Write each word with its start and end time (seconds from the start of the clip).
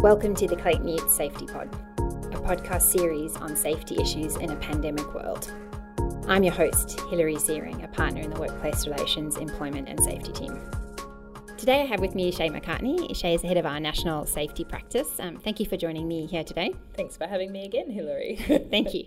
Welcome 0.00 0.34
to 0.36 0.46
the 0.46 0.56
Clayton 0.56 0.86
Utz 0.86 1.08
Safety 1.08 1.46
Pod, 1.46 1.74
a 1.98 2.38
podcast 2.38 2.82
series 2.82 3.34
on 3.36 3.56
safety 3.56 3.96
issues 3.98 4.36
in 4.36 4.50
a 4.50 4.56
pandemic 4.56 5.14
world. 5.14 5.50
I'm 6.28 6.44
your 6.44 6.52
host, 6.52 7.00
Hilary 7.08 7.38
Searing, 7.38 7.82
a 7.82 7.88
partner 7.88 8.20
in 8.20 8.28
the 8.28 8.38
Workplace 8.38 8.86
Relations, 8.86 9.38
Employment 9.38 9.88
and 9.88 9.98
Safety 9.98 10.32
team. 10.32 10.60
Today 11.56 11.80
I 11.80 11.86
have 11.86 12.00
with 12.00 12.14
me 12.14 12.30
Shay 12.30 12.50
McCartney. 12.50 13.16
Shay 13.16 13.34
is 13.34 13.40
the 13.40 13.48
head 13.48 13.56
of 13.56 13.64
our 13.64 13.80
national 13.80 14.26
safety 14.26 14.64
practice. 14.64 15.08
Um, 15.18 15.38
thank 15.38 15.60
you 15.60 15.66
for 15.66 15.78
joining 15.78 16.06
me 16.06 16.26
here 16.26 16.44
today. 16.44 16.74
Thanks 16.94 17.16
for 17.16 17.26
having 17.26 17.50
me 17.50 17.64
again, 17.64 17.90
Hilary. 17.90 18.36
thank 18.70 18.92
you. 18.92 19.06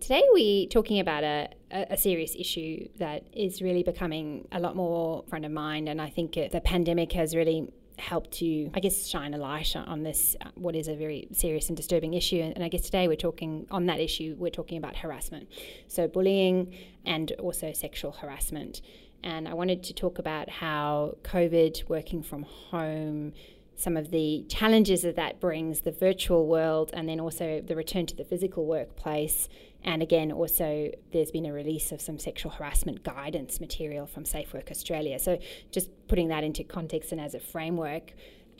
Today 0.00 0.24
we're 0.32 0.66
talking 0.66 0.98
about 0.98 1.22
a, 1.22 1.48
a, 1.70 1.96
serious 1.96 2.34
issue 2.36 2.88
that 2.98 3.22
is 3.32 3.62
really 3.62 3.84
becoming 3.84 4.48
a 4.50 4.58
lot 4.58 4.74
more 4.74 5.24
front 5.28 5.44
of 5.44 5.52
mind, 5.52 5.88
and 5.88 6.02
I 6.02 6.10
think 6.10 6.36
it, 6.36 6.50
the 6.50 6.60
pandemic 6.60 7.12
has 7.12 7.36
really 7.36 7.72
help 7.98 8.30
to, 8.32 8.70
I 8.74 8.80
guess, 8.80 9.06
shine 9.06 9.34
a 9.34 9.38
light 9.38 9.74
on 9.76 10.02
this, 10.02 10.36
uh, 10.40 10.50
what 10.54 10.74
is 10.74 10.88
a 10.88 10.94
very 10.94 11.28
serious 11.32 11.68
and 11.68 11.76
disturbing 11.76 12.14
issue. 12.14 12.40
And 12.40 12.62
I 12.62 12.68
guess 12.68 12.82
today 12.82 13.08
we're 13.08 13.16
talking 13.16 13.66
on 13.70 13.86
that 13.86 14.00
issue, 14.00 14.36
we're 14.38 14.50
talking 14.50 14.78
about 14.78 14.96
harassment. 14.96 15.48
So, 15.88 16.08
bullying 16.08 16.74
and 17.04 17.32
also 17.32 17.72
sexual 17.72 18.12
harassment. 18.12 18.82
And 19.22 19.48
I 19.48 19.54
wanted 19.54 19.82
to 19.84 19.94
talk 19.94 20.18
about 20.18 20.48
how 20.48 21.16
COVID, 21.24 21.88
working 21.88 22.22
from 22.22 22.44
home, 22.44 23.32
some 23.78 23.96
of 23.96 24.10
the 24.10 24.44
challenges 24.48 25.02
that 25.02 25.14
that 25.14 25.38
brings, 25.38 25.82
the 25.82 25.92
virtual 25.92 26.46
world, 26.46 26.90
and 26.92 27.08
then 27.08 27.20
also 27.20 27.62
the 27.64 27.76
return 27.76 28.06
to 28.06 28.16
the 28.16 28.24
physical 28.24 28.66
workplace. 28.66 29.48
And 29.84 30.02
again, 30.02 30.32
also 30.32 30.90
there's 31.12 31.30
been 31.30 31.46
a 31.46 31.52
release 31.52 31.92
of 31.92 32.00
some 32.00 32.18
sexual 32.18 32.50
harassment 32.50 33.04
guidance 33.04 33.60
material 33.60 34.08
from 34.08 34.24
Safe 34.24 34.52
Work 34.52 34.72
Australia. 34.72 35.20
So 35.20 35.38
just 35.70 35.90
putting 36.08 36.26
that 36.28 36.42
into 36.42 36.64
context 36.64 37.12
and 37.12 37.20
as 37.20 37.34
a 37.34 37.40
framework. 37.40 38.14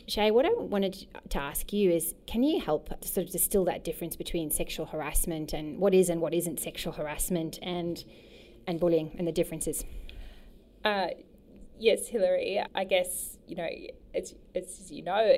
Shay, 0.07 0.31
what 0.31 0.45
I 0.45 0.51
wanted 0.53 1.05
to 1.27 1.37
ask 1.37 1.73
you 1.73 1.91
is 1.91 2.15
can 2.25 2.41
you 2.41 2.61
help 2.61 3.03
sort 3.03 3.27
of 3.27 3.33
distill 3.33 3.65
that 3.65 3.83
difference 3.83 4.15
between 4.15 4.49
sexual 4.49 4.85
harassment 4.85 5.51
and 5.51 5.79
what 5.79 5.93
is 5.93 6.09
and 6.09 6.21
what 6.21 6.33
isn't 6.33 6.61
sexual 6.61 6.93
harassment 6.93 7.59
and 7.61 8.05
and 8.65 8.79
bullying 8.79 9.13
and 9.17 9.27
the 9.27 9.33
differences? 9.33 9.83
Uh, 10.85 11.07
yes, 11.77 12.07
Hilary. 12.07 12.63
I 12.73 12.85
guess, 12.85 13.37
you 13.47 13.57
know, 13.57 13.67
as, 14.13 14.35
as 14.55 14.91
you 14.91 15.03
know, 15.03 15.33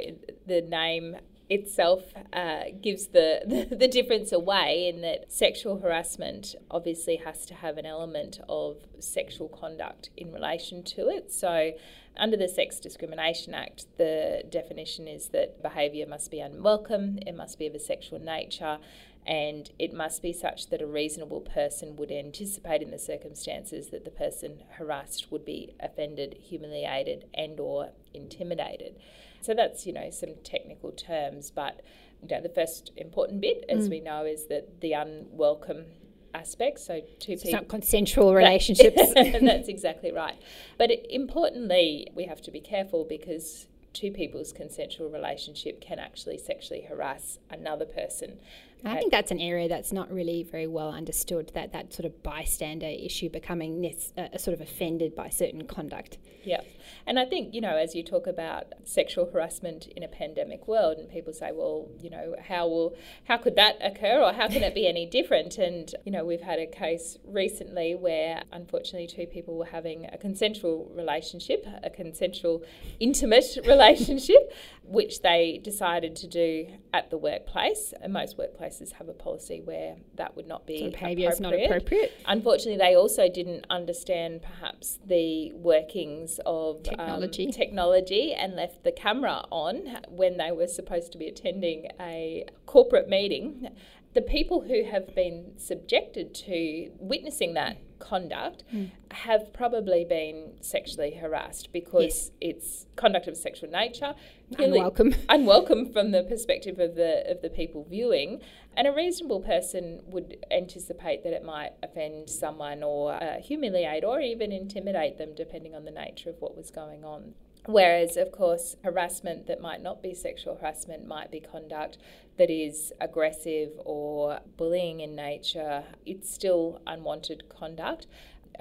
the 0.48 0.62
name 0.62 1.18
itself 1.52 2.14
uh, 2.32 2.64
gives 2.82 3.08
the, 3.08 3.42
the, 3.46 3.76
the, 3.76 3.88
difference 3.88 4.32
away 4.32 4.88
in 4.88 5.02
that 5.02 5.30
sexual 5.30 5.80
harassment 5.80 6.56
obviously 6.72 7.18
has 7.18 7.46
to 7.46 7.54
have 7.54 7.78
an 7.78 7.86
element 7.86 8.40
of 8.48 8.78
sexual 9.00 9.50
conduct 9.50 10.10
in 10.16 10.32
relation 10.32 10.82
to 10.82 11.10
it. 11.10 11.32
So, 11.32 11.74
under 12.18 12.38
the 12.38 12.48
Sex 12.48 12.80
Discrimination 12.80 13.54
Act, 13.54 13.86
the 13.98 14.44
definition 14.50 15.08
is 15.08 15.30
that 15.30 15.62
behaviour 15.62 16.06
must 16.06 16.32
be 16.32 16.40
unwelcome, 16.40 17.20
it 17.26 17.36
must 17.36 17.60
be 17.60 17.68
of 17.68 17.76
a 17.76 17.80
sexual 17.80 18.20
nature, 18.20 18.80
and 19.26 19.70
it 19.78 19.94
must 19.94 20.22
be 20.22 20.34
such 20.34 20.70
that 20.70 20.82
a 20.82 20.88
reasonable 20.88 21.42
person 21.42 21.96
would 21.96 22.12
anticipate 22.12 22.82
in 22.82 22.92
the 22.92 22.98
circumstances 22.98 23.90
that 23.90 24.04
the 24.04 24.12
person 24.12 24.64
harassed 24.78 25.32
would 25.32 25.46
be 25.46 25.74
offended, 25.80 26.38
humiliated 26.40 27.26
and 27.34 27.60
or 27.60 27.92
intimidated. 28.14 28.96
So 29.42 29.54
that's, 29.54 29.86
you 29.86 29.94
know, 29.94 30.10
some 30.10 30.36
technical 30.44 30.92
terms, 30.92 31.52
but 31.52 31.82
you 32.22 32.28
know, 32.30 32.42
the 32.42 32.50
first 32.50 32.92
important 32.98 33.42
bit, 33.42 33.66
as 33.70 33.88
mm. 33.88 33.92
we 33.92 34.00
know, 34.00 34.26
is 34.26 34.46
that 34.48 34.82
the 34.82 34.94
unwelcome 34.94 35.86
aspects. 36.34 36.86
So 36.86 37.02
two 37.20 37.38
so 37.38 37.44
people, 37.44 37.60
not 37.60 37.68
consensual 37.68 38.34
relationships. 38.34 39.02
that's 39.14 39.68
exactly 39.68 40.12
right. 40.12 40.40
But 40.78 40.92
it, 40.92 41.06
importantly, 41.10 42.08
we 42.16 42.26
have 42.26 42.42
to 42.44 42.52
be 42.52 42.60
careful 42.60 43.06
because 43.06 43.68
two 43.94 44.12
people's 44.12 44.52
consensual 44.52 45.10
relationship 45.10 45.82
can 45.82 46.00
actually 46.00 46.38
sexually 46.38 46.82
harass 46.82 47.40
another 47.50 47.86
person. 47.86 48.40
I 48.84 48.98
think 48.98 49.12
that's 49.12 49.32
an 49.32 49.40
area 49.40 49.70
that's 49.70 49.92
not 49.92 50.12
really 50.12 50.44
very 50.44 50.68
well 50.68 50.90
understood. 50.90 51.52
That 51.54 51.72
that 51.74 51.94
sort 51.94 52.06
of 52.06 52.24
bystander 52.24 52.88
issue 52.88 53.30
becoming 53.30 53.86
uh, 54.18 54.38
sort 54.38 54.54
of 54.54 54.62
offended 54.62 55.16
by 55.16 55.30
certain 55.30 55.66
conduct. 55.66 56.18
Yeah, 56.44 56.62
and 57.06 57.20
I 57.20 57.26
think 57.26 57.54
you 57.54 57.62
know 57.62 57.76
as 57.76 57.94
you 57.94 58.04
talk 58.04 58.26
about 58.26 58.74
sexual 58.84 59.30
harassment 59.32 59.88
in 59.96 60.04
a 60.04 60.08
pandemic 60.08 60.68
world, 60.68 60.98
and 60.98 61.10
people 61.10 61.32
say, 61.34 61.52
well, 61.54 61.90
you 62.00 62.10
know, 62.10 62.36
how 62.48 62.68
will 62.68 62.96
how 63.26 63.38
could 63.38 63.56
that 63.56 63.78
occur, 63.82 64.20
or 64.20 64.34
how 64.34 64.48
can 64.48 64.64
it 64.64 64.74
be 64.74 64.88
any 64.88 65.06
different? 65.06 65.58
And 65.58 65.94
you 66.04 66.12
know, 66.12 66.26
we've 66.26 66.42
had 66.42 66.58
a 66.58 66.66
case 66.66 67.18
recently 67.24 67.94
where 67.94 68.44
unfortunately 68.52 69.08
two 69.08 69.28
people 69.28 69.58
were 69.58 69.66
having 69.66 70.06
a 70.12 70.18
consensual 70.18 70.92
relationship, 70.96 71.68
a 71.84 71.90
consensual 71.90 72.64
intimate 73.00 73.58
relationship, 73.68 74.52
which 74.84 75.22
they 75.22 75.60
decided 75.64 76.16
to 76.16 76.28
do 76.28 76.68
at 76.94 77.12
the 77.12 77.18
workplace. 77.18 77.94
And 78.02 78.12
most 78.12 78.38
workplaces 78.38 78.71
have 78.94 79.10
a 79.10 79.14
policy 79.14 79.62
where 79.64 79.96
that 80.16 80.36
would 80.36 80.48
not 80.48 80.66
be 80.66 80.80
so 80.80 80.90
behaviour 80.90 81.30
is 81.30 81.40
not 81.40 81.54
appropriate. 81.54 82.12
Unfortunately, 82.26 82.78
they 82.78 82.96
also 82.96 83.30
didn't 83.30 83.66
understand 83.70 84.42
perhaps 84.42 85.00
the 85.06 85.52
workings 85.54 86.40
of 86.46 86.78
um, 86.78 86.84
technology, 86.84 87.46
um, 87.46 87.52
technology, 87.52 88.34
and 88.34 88.56
left 88.56 88.84
the 88.84 88.92
camera 88.92 89.46
on 89.52 89.98
when 90.10 90.38
they 90.38 90.52
were 90.52 90.68
supposed 90.68 91.12
to 91.12 91.18
be 91.18 91.28
attending 91.28 91.88
a 92.00 92.46
corporate 92.66 93.10
meeting 93.10 93.70
the 94.14 94.22
people 94.22 94.62
who 94.62 94.84
have 94.84 95.16
been 95.16 95.54
subjected 95.58 96.34
to 96.34 96.92
witnessing 97.00 97.54
that 97.54 97.78
conduct 98.00 98.64
mm. 98.74 98.90
have 99.12 99.54
probably 99.54 100.04
been 100.04 100.54
sexually 100.60 101.12
harassed 101.12 101.72
because 101.72 102.04
yes. 102.04 102.32
it's 102.42 102.86
conduct 102.96 103.28
of 103.28 103.34
a 103.34 103.38
sexual 103.38 103.70
nature 103.70 104.16
unwelcome 104.58 105.14
unwelcome 105.30 105.86
from 105.94 106.12
the 106.12 106.24
perspective 106.24 106.80
of 106.80 106.96
the 106.96 107.24
of 107.30 107.42
the 107.42 107.50
people 107.50 107.86
viewing 107.90 108.42
and 108.76 108.88
a 108.88 108.92
reasonable 108.92 109.40
person 109.40 110.02
would 110.08 110.44
anticipate 110.50 111.24
that 111.24 111.32
it 111.32 111.46
might 111.46 111.72
offend 111.84 112.30
someone 112.30 112.82
or 112.82 113.14
uh, 113.14 113.40
humiliate 113.40 114.04
or 114.04 114.20
even 114.20 114.52
intimidate 114.52 115.18
them 115.18 115.30
depending 115.36 115.76
on 115.76 115.86
the 115.86 115.92
nature 115.92 116.30
of 116.30 116.36
what 116.40 116.58
was 116.58 116.72
going 116.72 117.06
on 117.06 117.34
Whereas, 117.66 118.18
of 118.18 118.32
course, 118.32 118.76
harassment 118.84 119.46
that 119.48 119.62
might 119.62 119.82
not 119.82 120.02
be 120.02 120.16
sexual 120.16 120.56
harassment 120.56 121.06
might 121.06 121.32
be 121.32 121.40
conduct 121.40 121.98
that 122.38 122.50
is 122.50 122.92
aggressive 123.00 123.72
or 123.86 124.40
bullying 124.58 125.00
in 125.00 125.16
nature. 125.16 125.84
It's 126.06 126.34
still 126.34 126.82
unwanted 126.88 127.50
conduct. 127.50 128.08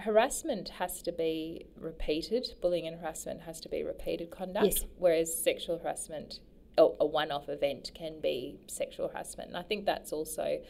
Harassment 0.01 0.69
has 0.81 1.01
to 1.03 1.13
be 1.13 1.67
repeated, 1.79 2.55
bullying 2.61 2.87
and 2.87 3.01
harassment 3.01 3.43
has 3.43 3.61
to 3.61 3.69
be 3.69 3.83
repeated 3.83 4.31
conduct, 4.31 4.67
yes. 4.67 4.85
whereas 4.99 5.35
sexual 5.35 5.79
harassment, 5.79 6.41
a 6.77 6.85
one 7.05 7.31
off 7.31 7.49
event, 7.49 7.91
can 7.95 8.21
be 8.21 8.59
sexual 8.67 9.09
harassment. 9.09 9.49
And 9.49 9.57
I 9.57 9.63
think 9.63 9.87
that's 9.87 10.13
also 10.13 10.61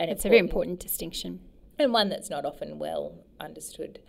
an 0.00 0.08
It's 0.08 0.24
a 0.24 0.28
very 0.28 0.40
important 0.40 0.80
distinction. 0.80 1.40
And 1.78 1.92
one 1.92 2.08
that's 2.08 2.30
not 2.30 2.44
often 2.44 2.78
well 2.78 3.14
understood. 3.38 4.00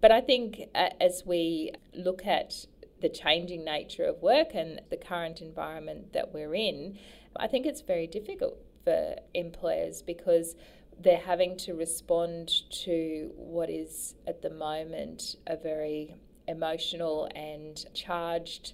But 0.00 0.12
I 0.12 0.20
think 0.20 0.68
uh, 0.74 0.90
as 1.00 1.24
we 1.26 1.72
look 1.92 2.24
at 2.26 2.66
the 3.00 3.08
changing 3.08 3.64
nature 3.64 4.04
of 4.04 4.20
work 4.22 4.54
and 4.54 4.80
the 4.90 4.96
current 4.96 5.40
environment 5.40 6.12
that 6.12 6.32
we're 6.32 6.54
in, 6.54 6.98
I 7.36 7.46
think 7.46 7.66
it's 7.66 7.80
very 7.80 8.06
difficult 8.06 8.58
for 8.84 9.16
employers 9.34 10.02
because 10.02 10.56
they're 11.00 11.18
having 11.18 11.56
to 11.56 11.74
respond 11.74 12.50
to 12.70 13.30
what 13.36 13.70
is 13.70 14.14
at 14.26 14.42
the 14.42 14.50
moment 14.50 15.36
a 15.46 15.56
very 15.56 16.16
emotional 16.48 17.28
and 17.34 17.84
charged 17.94 18.72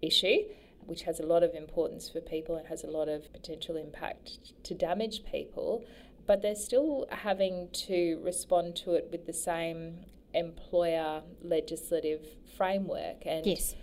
issue, 0.00 0.38
which 0.86 1.02
has 1.02 1.20
a 1.20 1.26
lot 1.26 1.42
of 1.42 1.54
importance 1.54 2.08
for 2.08 2.20
people 2.20 2.56
and 2.56 2.68
has 2.68 2.84
a 2.84 2.86
lot 2.86 3.08
of 3.08 3.30
potential 3.32 3.76
impact 3.76 4.64
to 4.64 4.74
damage 4.74 5.22
people. 5.30 5.84
But 6.26 6.40
they're 6.42 6.54
still 6.54 7.06
having 7.10 7.68
to 7.86 8.20
respond 8.22 8.76
to 8.76 8.94
it 8.94 9.08
with 9.10 9.26
the 9.26 9.32
same 9.32 10.04
employer 10.38 11.22
legislative 11.42 12.24
framework. 12.56 13.26
And 13.26 13.46
yes. 13.46 13.74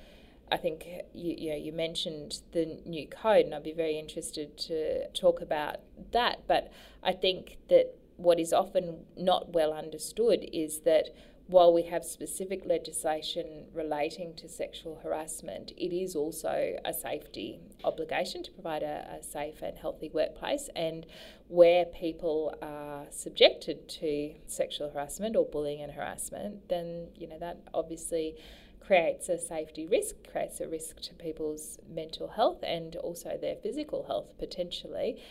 I 0.52 0.58
think 0.58 0.88
you, 1.14 1.36
you 1.38 1.50
know 1.52 1.58
you 1.58 1.74
mentioned 1.74 2.42
the 2.52 2.80
new 2.86 3.08
code, 3.08 3.46
and 3.46 3.56
I'd 3.56 3.64
be 3.64 3.74
very 3.74 3.98
interested 3.98 4.58
to 4.60 5.08
talk 5.10 5.42
about 5.42 5.78
that. 6.12 6.48
But 6.48 6.72
I 7.04 7.14
think 7.14 7.58
that 7.70 7.96
what 8.18 8.40
is 8.40 8.54
often 8.54 9.06
not 9.18 9.54
well 9.54 9.74
understood 9.74 10.48
is 10.54 10.82
that 10.82 11.10
while 11.48 11.72
we 11.72 11.84
have 11.84 12.04
specific 12.04 12.66
legislation 12.66 13.66
relating 13.72 14.34
to 14.36 14.50
sexual 14.50 15.00
harassment, 15.04 15.72
it 15.78 15.94
is 15.94 16.16
also 16.16 16.76
a 16.84 16.92
safety 16.92 17.60
obligation 17.84 18.42
to 18.42 18.52
provide 18.52 18.82
a, 18.82 19.20
a, 19.20 19.24
safe 19.24 19.62
and 19.62 19.78
healthy 19.78 20.10
workplace. 20.12 20.70
And 20.76 21.06
where 21.48 21.86
people 21.86 22.56
are 22.64 23.06
subjected 23.12 23.88
to 23.90 24.34
sexual 24.48 24.90
harassment 24.90 25.36
or 25.36 25.46
bullying 25.46 25.82
and 25.82 25.92
harassment, 25.92 26.68
then 26.68 27.10
you 27.16 27.28
know 27.28 27.38
that 27.38 27.60
obviously 27.76 28.36
creates 28.80 29.30
a 29.30 29.38
safety 29.38 29.86
risk, 29.86 30.16
creates 30.32 30.60
a 30.60 30.68
risk 30.68 31.00
to 31.02 31.14
people's 31.14 31.80
mental 31.88 32.30
health 32.30 32.64
and 32.64 32.96
also 32.98 33.38
their 33.40 33.56
physical 33.56 34.06
health 34.08 34.36
potentially. 34.40 35.22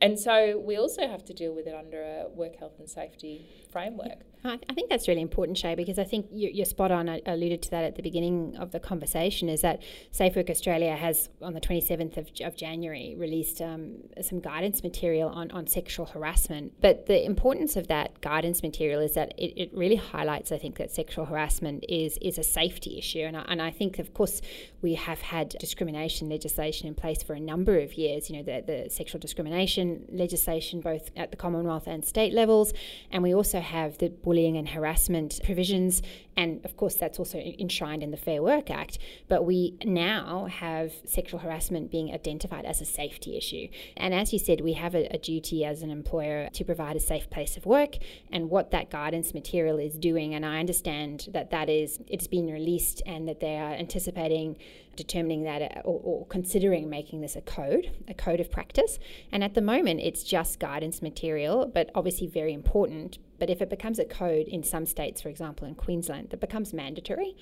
And 0.00 0.18
so 0.18 0.62
we 0.64 0.76
also 0.76 1.08
have 1.08 1.24
to 1.24 1.34
deal 1.34 1.52
with 1.52 1.66
it 1.66 1.74
under 1.74 2.02
a 2.02 2.28
work 2.28 2.56
health 2.56 2.78
and 2.78 2.88
safety 2.88 3.46
framework. 3.72 4.22
I, 4.44 4.72
think 4.72 4.88
that's 4.88 5.08
really 5.08 5.20
important, 5.20 5.58
Shay, 5.58 5.74
because 5.74 5.98
I 5.98 6.04
think 6.04 6.26
you, 6.30 6.48
you're 6.52 6.64
spot 6.64 6.92
on. 6.92 7.08
I 7.08 7.20
alluded 7.26 7.60
to 7.62 7.70
that 7.70 7.84
at 7.84 7.96
the 7.96 8.02
beginning 8.02 8.56
of 8.56 8.70
the 8.70 8.78
conversation. 8.78 9.48
Is 9.48 9.62
that 9.62 9.82
Safe 10.12 10.36
Work 10.36 10.48
Australia 10.48 10.94
has 10.94 11.28
on 11.42 11.54
the 11.54 11.60
27th 11.60 12.16
of, 12.16 12.30
of 12.46 12.56
January 12.56 13.16
released 13.18 13.60
um, 13.60 13.96
some 14.22 14.40
guidance 14.40 14.82
material 14.82 15.28
on, 15.30 15.50
on 15.50 15.66
sexual 15.66 16.06
harassment. 16.06 16.72
But 16.80 17.06
the 17.06 17.24
importance 17.24 17.74
of 17.76 17.88
that 17.88 18.20
guidance 18.20 18.62
material 18.62 19.00
is 19.00 19.14
that 19.14 19.34
it, 19.36 19.54
it 19.56 19.70
really 19.74 19.96
highlights, 19.96 20.52
I 20.52 20.58
think, 20.58 20.78
that 20.78 20.92
sexual 20.92 21.24
harassment 21.24 21.84
is 21.88 22.16
is 22.22 22.38
a 22.38 22.44
safety 22.44 22.96
issue, 22.96 23.20
and 23.20 23.36
I, 23.36 23.44
and 23.48 23.60
I 23.60 23.72
think, 23.72 23.98
of 23.98 24.14
course, 24.14 24.40
we 24.82 24.94
have 24.94 25.20
had 25.20 25.50
discrimination 25.58 26.28
legislation 26.28 26.86
in 26.86 26.94
place 26.94 27.22
for 27.22 27.32
a 27.32 27.40
number 27.40 27.78
of 27.80 27.94
years. 27.94 28.30
You 28.30 28.36
know, 28.36 28.42
the, 28.44 28.62
the 28.64 28.90
sexual 28.90 29.20
discrimination 29.20 30.06
legislation 30.12 30.80
both 30.80 31.10
at 31.16 31.32
the 31.32 31.36
Commonwealth 31.36 31.88
and 31.88 32.04
state 32.04 32.32
levels, 32.32 32.72
and 33.10 33.22
we 33.22 33.34
also 33.34 33.60
have 33.60 33.98
the 33.98 34.08
bullying 34.28 34.58
and 34.58 34.68
harassment 34.68 35.40
provisions. 35.42 36.02
And 36.36 36.62
of 36.66 36.76
course, 36.76 36.96
that's 36.96 37.18
also 37.18 37.38
enshrined 37.38 38.02
in 38.02 38.10
the 38.10 38.18
Fair 38.18 38.42
Work 38.42 38.70
Act. 38.70 38.98
But 39.26 39.46
we 39.46 39.78
now 39.82 40.44
have 40.50 40.92
sexual 41.06 41.40
harassment 41.40 41.90
being 41.90 42.12
identified 42.12 42.66
as 42.66 42.82
a 42.82 42.84
safety 42.84 43.38
issue. 43.38 43.68
And 43.96 44.12
as 44.12 44.34
you 44.34 44.38
said, 44.38 44.60
we 44.60 44.74
have 44.74 44.94
a, 44.94 45.06
a 45.14 45.16
duty 45.16 45.64
as 45.64 45.80
an 45.80 45.88
employer 45.90 46.50
to 46.52 46.62
provide 46.62 46.94
a 46.94 47.00
safe 47.00 47.30
place 47.30 47.56
of 47.56 47.64
work 47.64 47.96
and 48.30 48.50
what 48.50 48.70
that 48.70 48.90
guidance 48.90 49.32
material 49.32 49.78
is 49.78 49.94
doing. 49.94 50.34
And 50.34 50.44
I 50.44 50.60
understand 50.60 51.28
that 51.32 51.50
that 51.50 51.70
is, 51.70 51.98
it's 52.06 52.26
been 52.26 52.48
released 52.48 53.00
and 53.06 53.26
that 53.28 53.40
they 53.40 53.56
are 53.56 53.72
anticipating 53.72 54.58
determining 54.94 55.44
that 55.44 55.62
uh, 55.62 55.80
or, 55.84 56.00
or, 56.02 56.26
considering 56.26 56.90
making 56.90 57.20
this 57.20 57.36
a 57.36 57.40
code, 57.40 57.92
a 58.08 58.14
code 58.14 58.40
of 58.40 58.50
practice. 58.50 58.98
And 59.30 59.42
at 59.44 59.54
the 59.54 59.60
moment, 59.62 60.00
it's 60.00 60.24
just 60.24 60.58
guidance 60.58 61.00
material, 61.00 61.70
but 61.72 61.90
obviously 61.94 62.26
very 62.26 62.52
important. 62.52 63.18
But 63.38 63.50
if 63.50 63.62
it 63.62 63.70
becomes 63.70 63.98
a 63.98 64.04
code 64.04 64.48
in 64.48 64.62
some 64.62 64.86
states, 64.86 65.20
for 65.20 65.28
example, 65.28 65.66
in 65.66 65.74
Queensland, 65.74 66.30
that 66.30 66.40
becomes 66.40 66.72
mandatory. 66.72 67.36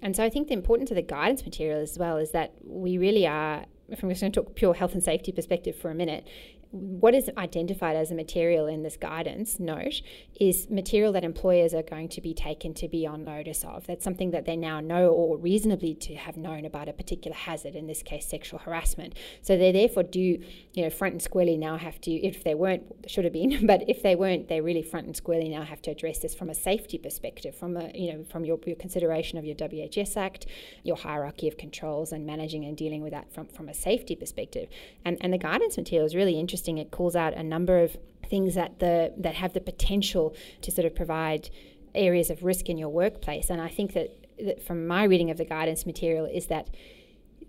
And 0.00 0.16
so 0.16 0.24
I 0.24 0.30
think 0.30 0.48
the 0.48 0.54
importance 0.54 0.90
of 0.90 0.96
the 0.96 1.02
guidance 1.02 1.44
material 1.44 1.80
as 1.80 1.98
well 1.98 2.16
is 2.16 2.32
that 2.32 2.54
we 2.64 2.98
really 2.98 3.26
are, 3.26 3.64
if 3.88 4.02
I'm 4.02 4.08
just 4.08 4.20
going 4.20 4.32
to 4.32 4.42
talk 4.42 4.54
pure 4.54 4.74
health 4.74 4.94
and 4.94 5.02
safety 5.02 5.32
perspective 5.32 5.76
for 5.76 5.90
a 5.90 5.94
minute, 5.94 6.26
what 6.72 7.14
is 7.14 7.30
identified 7.36 7.96
as 7.96 8.10
a 8.10 8.14
material 8.14 8.66
in 8.66 8.82
this 8.82 8.96
guidance 8.96 9.60
note 9.60 10.00
is 10.40 10.70
material 10.70 11.12
that 11.12 11.22
employers 11.22 11.74
are 11.74 11.82
going 11.82 12.08
to 12.08 12.22
be 12.22 12.32
taken 12.32 12.72
to 12.72 12.88
be 12.88 13.06
on 13.06 13.24
notice 13.24 13.62
of. 13.62 13.86
That's 13.86 14.02
something 14.02 14.30
that 14.30 14.46
they 14.46 14.56
now 14.56 14.80
know 14.80 15.08
or 15.10 15.36
reasonably 15.36 15.94
to 15.96 16.14
have 16.14 16.38
known 16.38 16.64
about 16.64 16.88
a 16.88 16.94
particular 16.94 17.36
hazard, 17.36 17.74
in 17.74 17.88
this 17.88 18.02
case, 18.02 18.26
sexual 18.26 18.58
harassment. 18.58 19.14
So 19.42 19.58
they 19.58 19.70
therefore 19.70 20.04
do, 20.04 20.42
you 20.72 20.82
know, 20.82 20.88
front 20.88 21.12
and 21.12 21.22
squarely 21.22 21.58
now 21.58 21.76
have 21.76 22.00
to, 22.02 22.10
if 22.10 22.42
they 22.42 22.54
weren't, 22.54 22.84
should 23.06 23.24
have 23.24 23.34
been, 23.34 23.66
but 23.66 23.82
if 23.86 24.02
they 24.02 24.16
weren't, 24.16 24.48
they 24.48 24.62
really 24.62 24.82
front 24.82 25.06
and 25.06 25.14
squarely 25.14 25.50
now 25.50 25.64
have 25.64 25.82
to 25.82 25.90
address 25.90 26.20
this 26.20 26.34
from 26.34 26.48
a 26.48 26.54
safety 26.54 26.96
perspective, 26.96 27.54
from 27.54 27.76
a, 27.76 27.90
you 27.94 28.14
know, 28.14 28.24
from 28.24 28.46
your, 28.46 28.58
your 28.64 28.76
consideration 28.76 29.36
of 29.36 29.44
your 29.44 29.56
WHS 29.56 30.16
Act, 30.16 30.46
your 30.84 30.96
hierarchy 30.96 31.48
of 31.48 31.58
controls 31.58 32.12
and 32.12 32.24
managing 32.24 32.64
and 32.64 32.78
dealing 32.78 33.02
with 33.02 33.12
that 33.12 33.30
from, 33.30 33.46
from 33.48 33.68
a 33.68 33.74
safety 33.74 34.16
perspective. 34.16 34.70
And, 35.04 35.18
and 35.20 35.34
the 35.34 35.38
guidance 35.38 35.76
material 35.76 36.06
is 36.06 36.14
really 36.14 36.40
interesting 36.40 36.61
interesting. 36.62 36.78
It 36.78 36.90
calls 36.90 37.16
out 37.16 37.34
a 37.34 37.42
number 37.42 37.78
of 37.78 37.96
things 38.28 38.54
that 38.54 38.78
the 38.78 39.12
that 39.18 39.34
have 39.34 39.52
the 39.52 39.60
potential 39.60 40.34
to 40.62 40.70
sort 40.70 40.86
of 40.86 40.94
provide 40.94 41.50
areas 41.94 42.30
of 42.30 42.42
risk 42.42 42.68
in 42.68 42.78
your 42.78 42.88
workplace. 42.88 43.50
And 43.50 43.60
I 43.60 43.68
think 43.68 43.92
that, 43.92 44.08
that 44.38 44.62
from 44.62 44.86
my 44.86 45.04
reading 45.04 45.30
of 45.30 45.36
the 45.36 45.44
guidance 45.44 45.84
material 45.84 46.24
is 46.24 46.46
that 46.46 46.68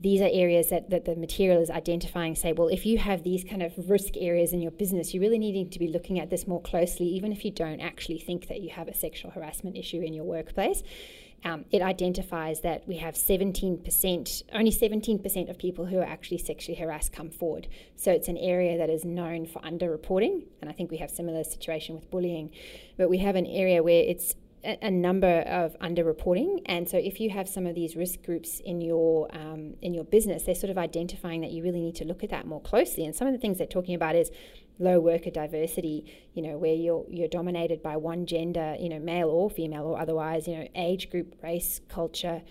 these 0.01 0.19
are 0.19 0.30
areas 0.30 0.69
that, 0.69 0.89
that 0.89 1.06
the 1.06 1.15
material 1.15 1.62
is 1.62 1.69
identifying 1.69 2.36
say 2.36 2.51
well 2.51 2.68
if 2.68 2.86
you 2.86 2.98
have 2.98 3.24
these 3.24 3.45
kind 3.45 3.63
of 3.63 3.71
risk 3.89 4.18
areas 4.18 4.51
in 4.51 4.60
your 4.60 4.71
business 4.71 5.13
you 5.13 5.21
really 5.21 5.38
needing 5.38 5.69
to 5.69 5.80
be 5.80 5.88
looking 5.88 6.19
at 6.19 6.30
this 6.30 6.45
more 6.45 6.62
closely 6.62 7.06
even 7.06 7.31
if 7.31 7.45
you 7.45 7.51
don't 7.51 7.80
actually 7.80 8.19
think 8.19 8.50
that 8.50 8.59
you 8.59 8.69
have 8.69 8.89
a 8.89 8.94
sexual 8.94 9.31
harassment 9.31 9.77
issue 9.77 10.01
in 10.01 10.13
your 10.13 10.25
workplace 10.25 10.83
um, 11.45 11.66
it 11.72 11.81
identifies 11.81 12.62
that 12.62 12.88
we 12.88 12.98
have 12.98 13.16
17%, 13.16 14.44
only 14.54 14.72
17% 14.72 15.50
of 15.50 15.57
people 15.57 15.86
who 15.86 16.00
are 16.00 16.06
actually 16.06 16.38
sexually 16.38 16.80
harassed 16.80 17.12
come 17.12 17.30
forward. 17.30 17.68
So 17.95 18.12
it's 18.12 18.28
an 18.28 18.38
area 18.38 18.78
that 18.78 18.90
is 18.90 19.04
known 19.04 19.45
for 19.45 19.62
underreporting, 19.62 20.45
and 20.62 20.69
I 20.69 20.74
think 20.74 20.92
we 20.92 20.98
have 20.98 21.12
similar 21.12 21.44
situation 21.44 21.95
with 21.95 22.10
bullying, 22.10 22.51
but 22.98 23.10
we 23.10 23.18
have 23.19 23.36
an 23.36 23.45
area 23.45 23.84
where 23.84 24.04
it's 24.04 24.36
a, 24.63 24.92
number 24.92 25.42
of 25.42 25.77
underreporting, 25.80 26.62
and 26.65 26.88
so 26.88 26.98
if 26.98 27.19
you 27.19 27.30
have 27.31 27.50
some 27.50 27.65
of 27.65 27.75
these 27.75 27.95
risk 27.95 28.24
groups 28.24 28.62
in 28.63 28.81
your 28.81 29.27
um, 29.36 29.75
in 29.81 29.94
your 29.94 30.06
business, 30.06 30.44
they're 30.44 30.56
sort 30.56 30.71
of 30.71 30.77
identifying 30.77 31.42
that 31.42 31.51
you 31.51 31.63
really 31.63 31.81
need 31.81 31.95
to 31.95 32.06
look 32.06 32.24
at 32.24 32.30
that 32.30 32.48
more 32.48 32.62
closely. 32.62 33.06
And 33.06 33.15
some 33.15 33.27
of 33.27 33.33
the 33.33 33.39
things 33.39 33.57
they're 33.57 33.68
talking 33.68 33.95
about 33.95 34.15
is 34.15 34.31
low 34.80 35.00
worker 35.00 35.30
diversity, 35.30 36.06
you 36.33 36.42
know, 36.42 36.57
where 36.57 36.74
you're 36.74 37.06
you're 37.10 37.27
dominated 37.27 37.83
by 37.83 37.98
one 37.98 38.25
gender, 38.25 38.75
you 38.80 38.89
know, 38.89 39.00
male 39.00 39.30
or 39.30 39.50
female 39.50 39.86
or 39.86 40.00
otherwise, 40.00 40.48
you 40.48 40.57
know, 40.57 40.68
age 40.75 41.09
group, 41.09 41.36
race, 41.44 41.81
culture, 41.89 42.42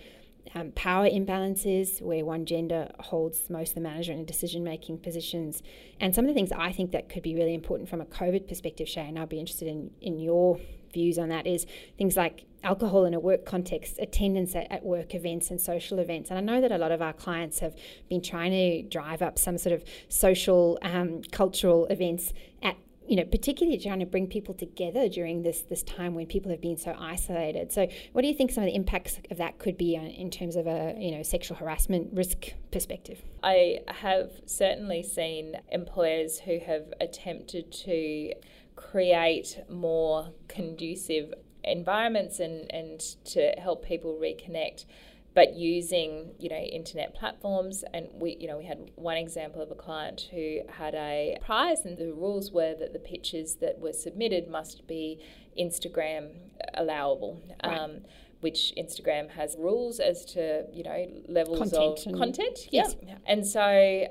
um, 0.55 0.71
power 0.71 1.09
imbalances 1.09 2.01
where 2.01 2.23
one 2.23 2.45
gender 2.45 2.89
holds 2.99 3.49
most 3.49 3.69
of 3.69 3.75
the 3.75 3.81
management 3.81 4.19
and 4.19 4.27
decision 4.27 4.63
making 4.63 4.99
positions. 4.99 5.63
And 5.99 6.13
some 6.13 6.25
of 6.25 6.29
the 6.29 6.33
things 6.33 6.51
I 6.51 6.71
think 6.71 6.91
that 6.91 7.09
could 7.09 7.23
be 7.23 7.35
really 7.35 7.53
important 7.53 7.89
from 7.89 8.01
a 8.01 8.05
COVID 8.05 8.47
perspective, 8.47 8.87
Shay, 8.87 9.07
and 9.07 9.17
I'd 9.17 9.29
be 9.29 9.39
interested 9.39 9.67
in, 9.67 9.91
in 10.01 10.19
your 10.19 10.59
views 10.93 11.17
on 11.17 11.29
that, 11.29 11.47
is 11.47 11.65
things 11.97 12.15
like 12.15 12.45
alcohol 12.63 13.05
in 13.05 13.13
a 13.13 13.19
work 13.19 13.45
context, 13.45 13.95
attendance 13.99 14.55
at, 14.55 14.71
at, 14.71 14.83
work 14.83 15.13
events 15.13 15.51
and 15.51 15.59
social 15.59 15.99
events. 15.99 16.29
And 16.29 16.37
I 16.37 16.41
know 16.41 16.61
that 16.61 16.71
a 16.71 16.77
lot 16.77 16.91
of 16.91 17.01
our 17.01 17.13
clients 17.13 17.59
have 17.59 17.75
been 18.09 18.21
trying 18.21 18.51
to 18.51 18.83
drive 18.83 19.21
up 19.21 19.37
some 19.37 19.57
sort 19.57 19.73
of 19.73 19.83
social, 20.07 20.79
um, 20.81 21.21
cultural 21.31 21.85
events 21.87 22.33
at 22.61 22.77
you 23.07 23.17
know, 23.17 23.25
particularly 23.25 23.77
trying 23.77 23.99
to 23.99 24.05
bring 24.05 24.27
people 24.27 24.53
together 24.53 25.09
during 25.09 25.43
this 25.43 25.61
this 25.63 25.83
time 25.83 26.15
when 26.15 26.25
people 26.25 26.51
have 26.51 26.61
been 26.61 26.77
so 26.77 26.95
isolated. 26.97 27.71
So, 27.71 27.87
what 28.13 28.21
do 28.21 28.27
you 28.27 28.33
think 28.33 28.51
some 28.51 28.63
of 28.63 28.67
the 28.69 28.75
impacts 28.75 29.19
of 29.29 29.37
that 29.37 29.59
could 29.59 29.77
be 29.77 29.97
uh, 29.97 30.01
in 30.01 30.31
terms 30.31 30.55
of 30.55 30.67
a 30.67 30.95
you 30.97 31.11
know 31.11 31.23
sexual 31.23 31.57
harassment 31.57 32.13
risk 32.13 32.53
perspective? 32.71 33.21
I 33.43 33.79
have 33.87 34.31
certainly 34.45 35.03
seen 35.03 35.57
employers 35.71 36.39
who 36.39 36.59
have 36.59 36.93
attempted 37.01 37.71
to 37.83 38.33
create 38.75 39.59
more 39.69 40.33
conducive 40.47 41.33
environments 41.63 42.39
and, 42.39 42.71
and 42.73 42.99
to 43.25 43.53
help 43.57 43.85
people 43.85 44.19
reconnect 44.21 44.85
but 45.33 45.55
using 45.55 46.31
you 46.39 46.49
know 46.49 46.55
internet 46.55 47.15
platforms 47.15 47.83
and 47.93 48.07
we 48.13 48.37
you 48.39 48.47
know 48.47 48.57
we 48.57 48.65
had 48.65 48.91
one 48.95 49.17
example 49.17 49.61
of 49.61 49.71
a 49.71 49.75
client 49.75 50.29
who 50.31 50.59
had 50.69 50.93
a 50.93 51.37
prize 51.41 51.85
and 51.85 51.97
the 51.97 52.13
rules 52.13 52.51
were 52.51 52.75
that 52.75 52.93
the 52.93 52.99
pictures 52.99 53.55
that 53.55 53.79
were 53.79 53.93
submitted 53.93 54.47
must 54.47 54.85
be 54.87 55.19
instagram 55.59 56.29
allowable 56.75 57.41
right. 57.63 57.77
um, 57.77 58.01
which 58.41 58.73
instagram 58.77 59.29
has 59.31 59.55
rules 59.57 59.99
as 59.99 60.25
to 60.25 60.65
you 60.71 60.83
know 60.83 61.07
levels 61.27 61.59
content 61.59 62.05
of 62.05 62.19
content 62.19 62.59
yes. 62.71 62.95
yeah 63.01 63.17
and 63.25 63.45
so 63.45 64.07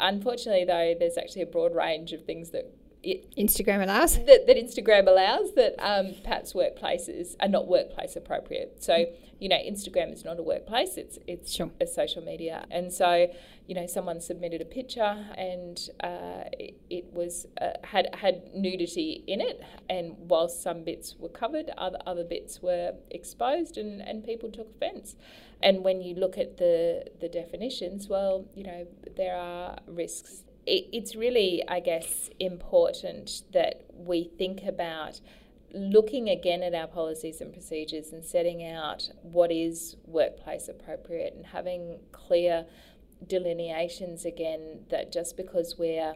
unfortunately 0.00 0.64
though 0.64 0.94
there's 0.98 1.18
actually 1.18 1.42
a 1.42 1.46
broad 1.46 1.74
range 1.74 2.12
of 2.12 2.24
things 2.24 2.50
that 2.50 2.74
it, 3.04 3.36
Instagram 3.36 3.82
allows 3.82 4.16
that, 4.16 4.46
that 4.46 4.56
Instagram 4.56 5.06
allows 5.06 5.54
that 5.54 5.74
um, 5.78 6.14
perhaps 6.22 6.52
workplaces 6.52 7.36
are 7.40 7.48
not 7.48 7.68
workplace 7.68 8.16
appropriate. 8.16 8.82
So 8.82 9.06
you 9.40 9.48
know, 9.48 9.56
Instagram 9.56 10.12
is 10.12 10.24
not 10.24 10.38
a 10.38 10.42
workplace; 10.42 10.96
it's 10.96 11.18
it's 11.26 11.52
sure. 11.52 11.70
a 11.80 11.86
social 11.86 12.22
media. 12.22 12.64
And 12.70 12.92
so, 12.92 13.28
you 13.66 13.74
know, 13.74 13.86
someone 13.86 14.20
submitted 14.20 14.60
a 14.60 14.64
picture 14.64 15.26
and 15.36 15.78
uh, 16.00 16.44
it, 16.52 16.76
it, 16.88 17.12
was 17.12 17.46
uh, 17.60 17.72
had 17.82 18.14
had 18.14 18.54
nudity 18.54 19.24
in 19.26 19.40
it, 19.40 19.60
and 19.90 20.14
whilst 20.18 20.62
some 20.62 20.84
bits 20.84 21.16
were 21.18 21.28
covered, 21.28 21.70
other 21.76 21.98
other 22.06 22.24
bits 22.24 22.62
were 22.62 22.94
exposed, 23.10 23.76
and 23.76 24.00
and 24.00 24.24
people 24.24 24.50
took 24.50 24.70
offence. 24.76 25.16
And 25.62 25.82
when 25.82 26.00
you 26.00 26.14
look 26.14 26.38
at 26.38 26.58
the 26.58 27.04
the 27.20 27.28
definitions, 27.28 28.08
well, 28.08 28.46
you 28.54 28.64
know, 28.64 28.86
there 29.16 29.36
are 29.36 29.78
risks 29.86 30.43
it, 30.66 30.86
it's 30.92 31.14
really, 31.14 31.62
I 31.68 31.80
guess, 31.80 32.30
important 32.40 33.42
that 33.52 33.84
we 33.94 34.30
think 34.38 34.62
about 34.62 35.20
looking 35.72 36.28
again 36.28 36.62
at 36.62 36.74
our 36.74 36.86
policies 36.86 37.40
and 37.40 37.52
procedures 37.52 38.12
and 38.12 38.24
setting 38.24 38.64
out 38.64 39.10
what 39.22 39.50
is 39.50 39.96
workplace 40.04 40.68
appropriate 40.68 41.34
and 41.34 41.46
having 41.46 41.98
clear 42.12 42.64
delineations 43.26 44.24
again 44.24 44.80
that 44.90 45.10
just 45.10 45.36
because 45.36 45.76
we're 45.78 46.14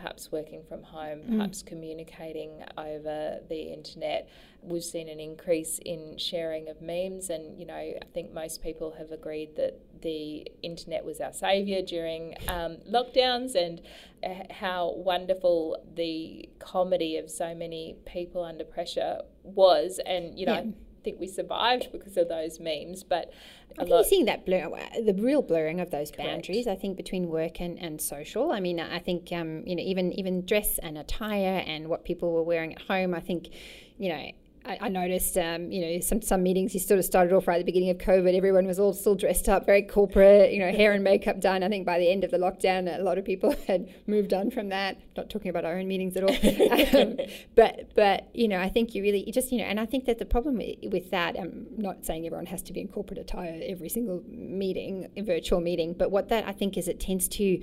perhaps 0.00 0.30
working 0.30 0.62
from 0.68 0.82
home, 0.82 1.20
mm. 1.20 1.36
perhaps 1.36 1.62
mm. 1.62 1.66
communicating 1.66 2.62
over 2.76 3.40
the 3.48 3.72
internet. 3.72 4.28
We've 4.62 4.84
seen 4.84 5.08
an 5.08 5.20
increase 5.20 5.78
in 5.84 6.16
sharing 6.18 6.68
of 6.68 6.80
memes, 6.80 7.30
and 7.30 7.58
you 7.58 7.66
know, 7.66 7.74
I 7.74 8.00
think 8.14 8.32
most 8.32 8.62
people 8.62 8.94
have 8.98 9.10
agreed 9.10 9.56
that 9.56 9.80
the 10.00 10.46
internet 10.62 11.04
was 11.04 11.20
our 11.20 11.32
saviour 11.32 11.82
during 11.82 12.34
um, 12.48 12.78
lockdowns, 12.90 13.54
and 13.54 13.80
uh, 14.24 14.52
how 14.52 14.92
wonderful 14.96 15.82
the 15.94 16.48
comedy 16.58 17.16
of 17.16 17.30
so 17.30 17.54
many 17.54 17.96
people 18.06 18.44
under 18.44 18.64
pressure 18.64 19.20
was. 19.42 20.00
And 20.06 20.38
you 20.38 20.46
know, 20.46 20.54
yeah. 20.54 20.70
Think 21.08 21.20
we 21.20 21.26
survived 21.26 21.88
because 21.90 22.18
of 22.18 22.28
those 22.28 22.60
memes, 22.60 23.02
but 23.02 23.32
I 23.72 23.84
think 23.84 23.88
you're 23.88 24.04
seeing 24.04 24.26
that 24.26 24.44
blur, 24.44 24.68
the 25.02 25.14
real 25.14 25.40
blurring 25.40 25.80
of 25.80 25.90
those 25.90 26.10
Correct. 26.10 26.28
boundaries. 26.28 26.66
I 26.66 26.74
think 26.74 26.98
between 26.98 27.30
work 27.30 27.62
and, 27.62 27.78
and 27.78 27.98
social. 27.98 28.52
I 28.52 28.60
mean, 28.60 28.78
I 28.78 28.98
think 28.98 29.32
um, 29.32 29.62
you 29.66 29.74
know 29.74 29.82
even 29.82 30.12
even 30.12 30.44
dress 30.44 30.78
and 30.82 30.98
attire 30.98 31.64
and 31.66 31.88
what 31.88 32.04
people 32.04 32.34
were 32.34 32.42
wearing 32.42 32.74
at 32.74 32.82
home. 32.82 33.14
I 33.14 33.20
think 33.20 33.48
you 33.96 34.10
know 34.10 34.30
I, 34.68 34.78
I 34.82 34.88
noticed, 34.88 35.38
um, 35.38 35.72
you 35.72 35.80
know, 35.80 36.00
some 36.00 36.20
some 36.20 36.42
meetings 36.42 36.74
you 36.74 36.80
sort 36.80 36.98
of 36.98 37.04
started 37.06 37.32
off 37.32 37.48
right 37.48 37.54
at 37.54 37.60
the 37.60 37.64
beginning 37.64 37.88
of 37.88 37.96
COVID. 37.96 38.36
Everyone 38.36 38.66
was 38.66 38.78
all 38.78 38.92
still 38.92 39.14
dressed 39.14 39.48
up, 39.48 39.64
very 39.64 39.80
corporate, 39.82 40.52
you 40.52 40.58
know, 40.58 40.70
hair 40.70 40.92
and 40.92 41.02
makeup 41.02 41.40
done. 41.40 41.62
I 41.62 41.68
think 41.68 41.86
by 41.86 41.98
the 41.98 42.10
end 42.10 42.22
of 42.22 42.30
the 42.30 42.36
lockdown, 42.36 42.94
a 42.94 43.02
lot 43.02 43.16
of 43.16 43.24
people 43.24 43.54
had 43.66 43.88
moved 44.06 44.34
on 44.34 44.50
from 44.50 44.68
that. 44.68 44.98
Not 45.16 45.30
talking 45.30 45.48
about 45.48 45.64
our 45.64 45.78
own 45.78 45.88
meetings 45.88 46.16
at 46.16 46.22
all, 46.22 46.30
um, 47.00 47.16
but 47.54 47.90
but 47.94 48.28
you 48.34 48.46
know, 48.46 48.60
I 48.60 48.68
think 48.68 48.94
you 48.94 49.02
really 49.02 49.24
you 49.24 49.32
just 49.32 49.50
you 49.50 49.58
know, 49.58 49.64
and 49.64 49.80
I 49.80 49.86
think 49.86 50.04
that 50.04 50.18
the 50.18 50.26
problem 50.26 50.60
with 50.82 51.10
that, 51.10 51.38
I'm 51.38 51.66
not 51.78 52.04
saying 52.04 52.26
everyone 52.26 52.46
has 52.46 52.60
to 52.62 52.74
be 52.74 52.82
in 52.82 52.88
corporate 52.88 53.18
attire 53.18 53.58
every 53.64 53.88
single 53.88 54.22
meeting, 54.28 55.08
virtual 55.16 55.60
meeting, 55.60 55.94
but 55.94 56.10
what 56.10 56.28
that 56.28 56.46
I 56.46 56.52
think 56.52 56.76
is 56.76 56.88
it 56.88 57.00
tends 57.00 57.26
to 57.28 57.62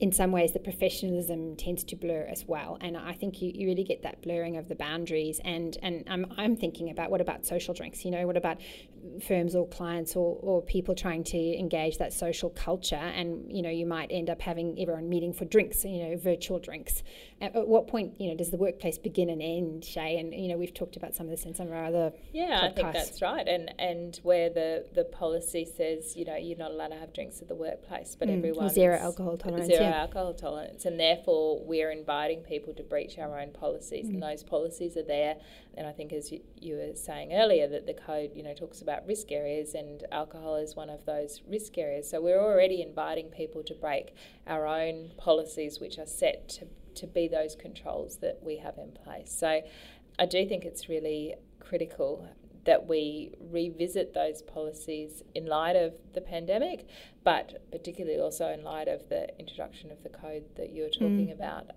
in 0.00 0.10
some 0.10 0.32
ways 0.32 0.52
the 0.52 0.58
professionalism 0.58 1.54
tends 1.56 1.84
to 1.84 1.94
blur 1.94 2.26
as 2.30 2.46
well 2.46 2.78
and 2.80 2.96
i 2.96 3.12
think 3.12 3.42
you, 3.42 3.52
you 3.54 3.66
really 3.66 3.84
get 3.84 4.02
that 4.02 4.20
blurring 4.22 4.56
of 4.56 4.66
the 4.68 4.74
boundaries 4.74 5.40
and 5.44 5.76
and 5.82 6.04
I'm, 6.08 6.26
I'm 6.38 6.56
thinking 6.56 6.90
about 6.90 7.10
what 7.10 7.20
about 7.20 7.44
social 7.44 7.74
drinks 7.74 8.04
you 8.04 8.10
know 8.10 8.26
what 8.26 8.36
about 8.36 8.58
firms 9.26 9.54
or 9.54 9.66
clients 9.68 10.16
or, 10.16 10.38
or 10.40 10.62
people 10.62 10.94
trying 10.94 11.24
to 11.24 11.38
engage 11.58 11.98
that 11.98 12.12
social 12.12 12.50
culture 12.50 12.96
and 12.96 13.50
you 13.54 13.62
know 13.62 13.70
you 13.70 13.86
might 13.86 14.08
end 14.10 14.30
up 14.30 14.40
having 14.40 14.78
everyone 14.80 15.08
meeting 15.08 15.32
for 15.32 15.44
drinks 15.44 15.84
you 15.84 16.08
know 16.08 16.16
virtual 16.16 16.58
drinks 16.58 17.02
at, 17.42 17.54
at 17.54 17.68
what 17.68 17.86
point 17.86 18.18
you 18.18 18.28
know 18.28 18.36
does 18.36 18.50
the 18.50 18.56
workplace 18.56 18.98
begin 18.98 19.28
and 19.28 19.42
end 19.42 19.84
shay 19.84 20.18
and 20.18 20.34
you 20.34 20.48
know 20.48 20.56
we've 20.56 20.74
talked 20.74 20.96
about 20.96 21.14
some 21.14 21.26
of 21.26 21.30
this 21.30 21.44
in 21.44 21.54
some 21.54 21.66
of 21.66 21.72
our 21.74 21.84
other 21.84 22.12
yeah 22.32 22.60
podcasts. 22.60 22.64
i 22.64 22.72
think 22.72 22.92
that's 22.92 23.22
right 23.22 23.48
and 23.48 23.74
and 23.78 24.20
where 24.22 24.48
the 24.48 24.86
the 24.94 25.04
policy 25.04 25.66
says 25.76 26.16
you 26.16 26.24
know 26.24 26.36
you're 26.36 26.58
not 26.58 26.70
allowed 26.70 26.88
to 26.88 26.96
have 26.96 27.12
drinks 27.12 27.40
at 27.42 27.48
the 27.48 27.54
workplace 27.54 28.16
but 28.18 28.28
mm. 28.28 28.38
everyone 28.38 28.68
zero 28.70 28.96
alcohol 28.96 29.36
tolerance 29.36 29.66
zero 29.66 29.82
yeah. 29.82 29.89
Alcohol 29.90 30.34
tolerance 30.34 30.84
and 30.84 30.98
therefore 30.98 31.62
we're 31.64 31.90
inviting 31.90 32.40
people 32.40 32.72
to 32.74 32.82
breach 32.82 33.18
our 33.18 33.38
own 33.38 33.50
policies 33.52 34.06
mm. 34.06 34.14
and 34.14 34.22
those 34.22 34.42
policies 34.42 34.96
are 34.96 35.02
there 35.02 35.36
and 35.76 35.86
I 35.86 35.92
think, 35.92 36.12
as 36.12 36.32
you, 36.32 36.40
you, 36.60 36.76
were 36.76 36.94
saying 36.94 37.32
earlier, 37.32 37.68
that 37.68 37.86
the 37.86 37.94
code, 37.94 38.32
you 38.34 38.42
know, 38.42 38.54
talks 38.54 38.82
about 38.82 39.06
risk 39.06 39.30
areas, 39.30 39.74
and 39.74 40.04
alcohol 40.10 40.56
is 40.56 40.74
one 40.74 40.90
of 40.90 41.04
those 41.06 41.42
risk 41.48 41.78
areas. 41.78 42.10
So 42.10 42.20
we're 42.20 42.40
already 42.40 42.82
inviting 42.82 43.28
people 43.28 43.62
to 43.64 43.74
break 43.74 44.14
our 44.46 44.66
own 44.66 45.12
policies, 45.16 45.78
which 45.78 45.98
are 45.98 46.06
set 46.06 46.48
to, 46.50 46.66
to 46.96 47.06
be 47.06 47.28
those 47.28 47.54
controls 47.54 48.18
that 48.18 48.40
we 48.42 48.56
have 48.58 48.78
in 48.78 48.92
place. 48.92 49.32
So 49.32 49.62
I 50.18 50.26
do 50.26 50.44
think 50.46 50.64
it's 50.64 50.88
really 50.88 51.34
critical 51.60 52.28
that 52.64 52.86
we 52.86 53.32
revisit 53.40 54.14
those 54.14 54.42
policies 54.42 55.22
in 55.34 55.46
light 55.46 55.76
of 55.76 55.94
the 56.14 56.20
pandemic, 56.20 56.86
but 57.24 57.62
particularly 57.70 58.20
also 58.20 58.48
in 58.48 58.62
light 58.62 58.88
of 58.88 59.08
the 59.08 59.28
introduction 59.38 59.90
of 59.90 60.02
the 60.02 60.08
code 60.08 60.44
that 60.56 60.70
you 60.70 60.82
were 60.82 60.90
talking 60.90 61.28
mm. 61.28 61.34
about. 61.34 61.70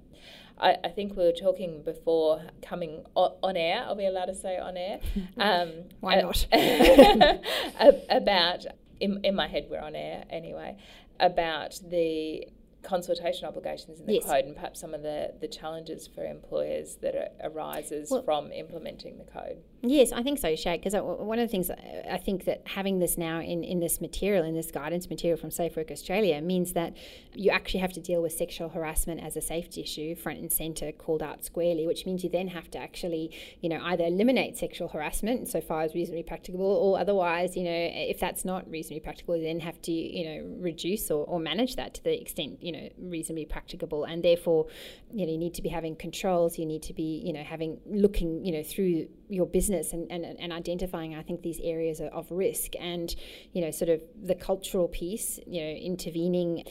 I, 0.58 0.78
I, 0.84 0.90
think 0.90 1.18
we 1.18 1.24
were 1.24 1.32
talking 1.32 1.82
before 1.84 2.44
coming 2.62 3.04
on, 3.16 3.58
air. 3.58 3.84
Are 3.86 3.96
we 3.96 4.06
allowed 4.06 4.26
to 4.26 4.36
say 4.36 4.58
on 4.58 4.78
air? 4.78 5.00
Um, 5.38 5.86
Why 6.00 6.22
not? 6.22 6.46
about 8.10 8.66
in, 9.00 9.20
in 9.24 9.36
my 9.36 9.48
head, 9.48 9.68
we're 9.70 9.82
on 9.82 9.96
air 9.96 10.24
anyway. 10.30 10.78
About 11.20 11.80
the 11.90 12.48
consultation 12.84 13.48
obligations 13.48 14.00
in 14.00 14.06
the 14.06 14.16
yes. 14.16 14.26
code 14.26 14.46
and 14.46 14.56
perhaps 14.56 14.80
some 14.80 14.94
of 14.94 15.02
the, 15.02 15.34
the 15.42 15.48
challenges 15.48 16.08
for 16.08 16.24
employers 16.24 16.98
that 17.02 17.16
are, 17.16 17.50
arises 17.50 18.10
well, 18.12 18.24
from 18.24 18.52
implementing 18.52 19.18
the 19.18 19.24
code. 19.24 19.58
Yes, 19.86 20.14
I 20.14 20.24
think 20.24 20.40
so, 20.40 20.56
Shay, 20.56 20.78
because 20.78 20.94
one 20.94 21.40
of 21.40 21.46
the 21.46 21.52
things 21.52 21.70
I 21.70 22.18
think 22.18 22.46
that 22.46 22.62
having 22.66 23.00
this 23.00 23.18
now 23.18 23.42
in, 23.42 23.66
in 23.66 23.82
this 23.82 24.00
material, 24.00 24.46
in 24.46 24.56
this 24.56 24.72
guidance 24.72 25.10
material 25.10 25.38
from 25.38 25.52
Safe 25.52 25.76
Work 25.76 25.92
Australia, 25.92 26.40
means 26.42 26.72
that 26.72 26.96
you 27.34 27.52
actually 27.52 27.82
have 27.82 27.92
to 27.94 28.00
deal 28.00 28.22
with 28.22 28.32
sexual 28.32 28.70
harassment 28.70 29.22
as 29.22 29.36
a 29.36 29.42
safety 29.42 29.82
issue, 29.82 30.16
front 30.16 30.40
and 30.40 30.50
centre, 30.54 30.94
called 30.94 31.22
out 31.22 31.44
squarely, 31.44 31.86
which 31.86 32.06
means 32.06 32.24
you 32.24 32.30
then 32.30 32.48
have 32.48 32.72
to 32.72 32.78
actually, 32.78 33.36
you 33.60 33.68
know, 33.68 33.82
either 33.84 34.06
eliminate 34.06 34.58
sexual 34.58 34.88
harassment 34.88 35.50
so 35.50 35.60
far 35.60 35.82
as 35.82 35.94
reasonably 35.94 36.24
practicable, 36.24 36.66
or 36.66 36.98
otherwise, 36.98 37.58
you 37.58 37.66
know, 37.66 37.70
if 37.74 38.22
that's 38.22 38.46
not 38.46 38.66
reasonably 38.72 39.02
practicable, 39.02 39.36
you 39.36 39.44
then 39.44 39.60
have 39.60 39.82
to, 39.82 39.92
you 39.92 40.24
know, 40.24 40.56
reduce 40.62 41.12
or, 41.12 41.26
or 41.26 41.42
manage 41.42 41.76
that 41.76 41.94
to 41.94 42.02
the 42.06 42.22
extent, 42.22 42.64
you 42.64 42.72
know, 42.72 42.88
reasonably 42.98 43.44
practicable. 43.44 44.06
And 44.06 44.24
therefore, 44.24 44.68
you 45.12 45.26
know, 45.26 45.32
you 45.34 45.38
need 45.38 45.56
to 45.56 45.62
be 45.62 45.68
having 45.68 45.98
controls, 45.98 46.58
you 46.58 46.66
need 46.66 46.84
to 46.84 46.94
be, 46.94 47.22
you 47.26 47.34
know, 47.34 47.44
having, 47.44 47.82
looking, 47.86 48.46
you 48.46 48.54
know, 48.54 48.64
through 48.64 49.10
your 49.30 49.46
business 49.46 49.94
and, 49.94 50.12
and, 50.12 50.26
and 50.26 50.52
identifying, 50.54 51.16
I 51.16 51.24
think, 51.24 51.42
these 51.42 51.60
areas 51.64 52.02
of 52.02 52.32
risk 52.32 52.74
and, 52.80 53.14
you 53.54 53.62
know, 53.62 53.72
sort 53.72 53.90
of 53.90 54.02
the 54.22 54.36
cultural 54.36 54.88
piece, 54.88 55.40
you 55.48 55.62
know, 55.62 55.70
intervening 55.70 56.64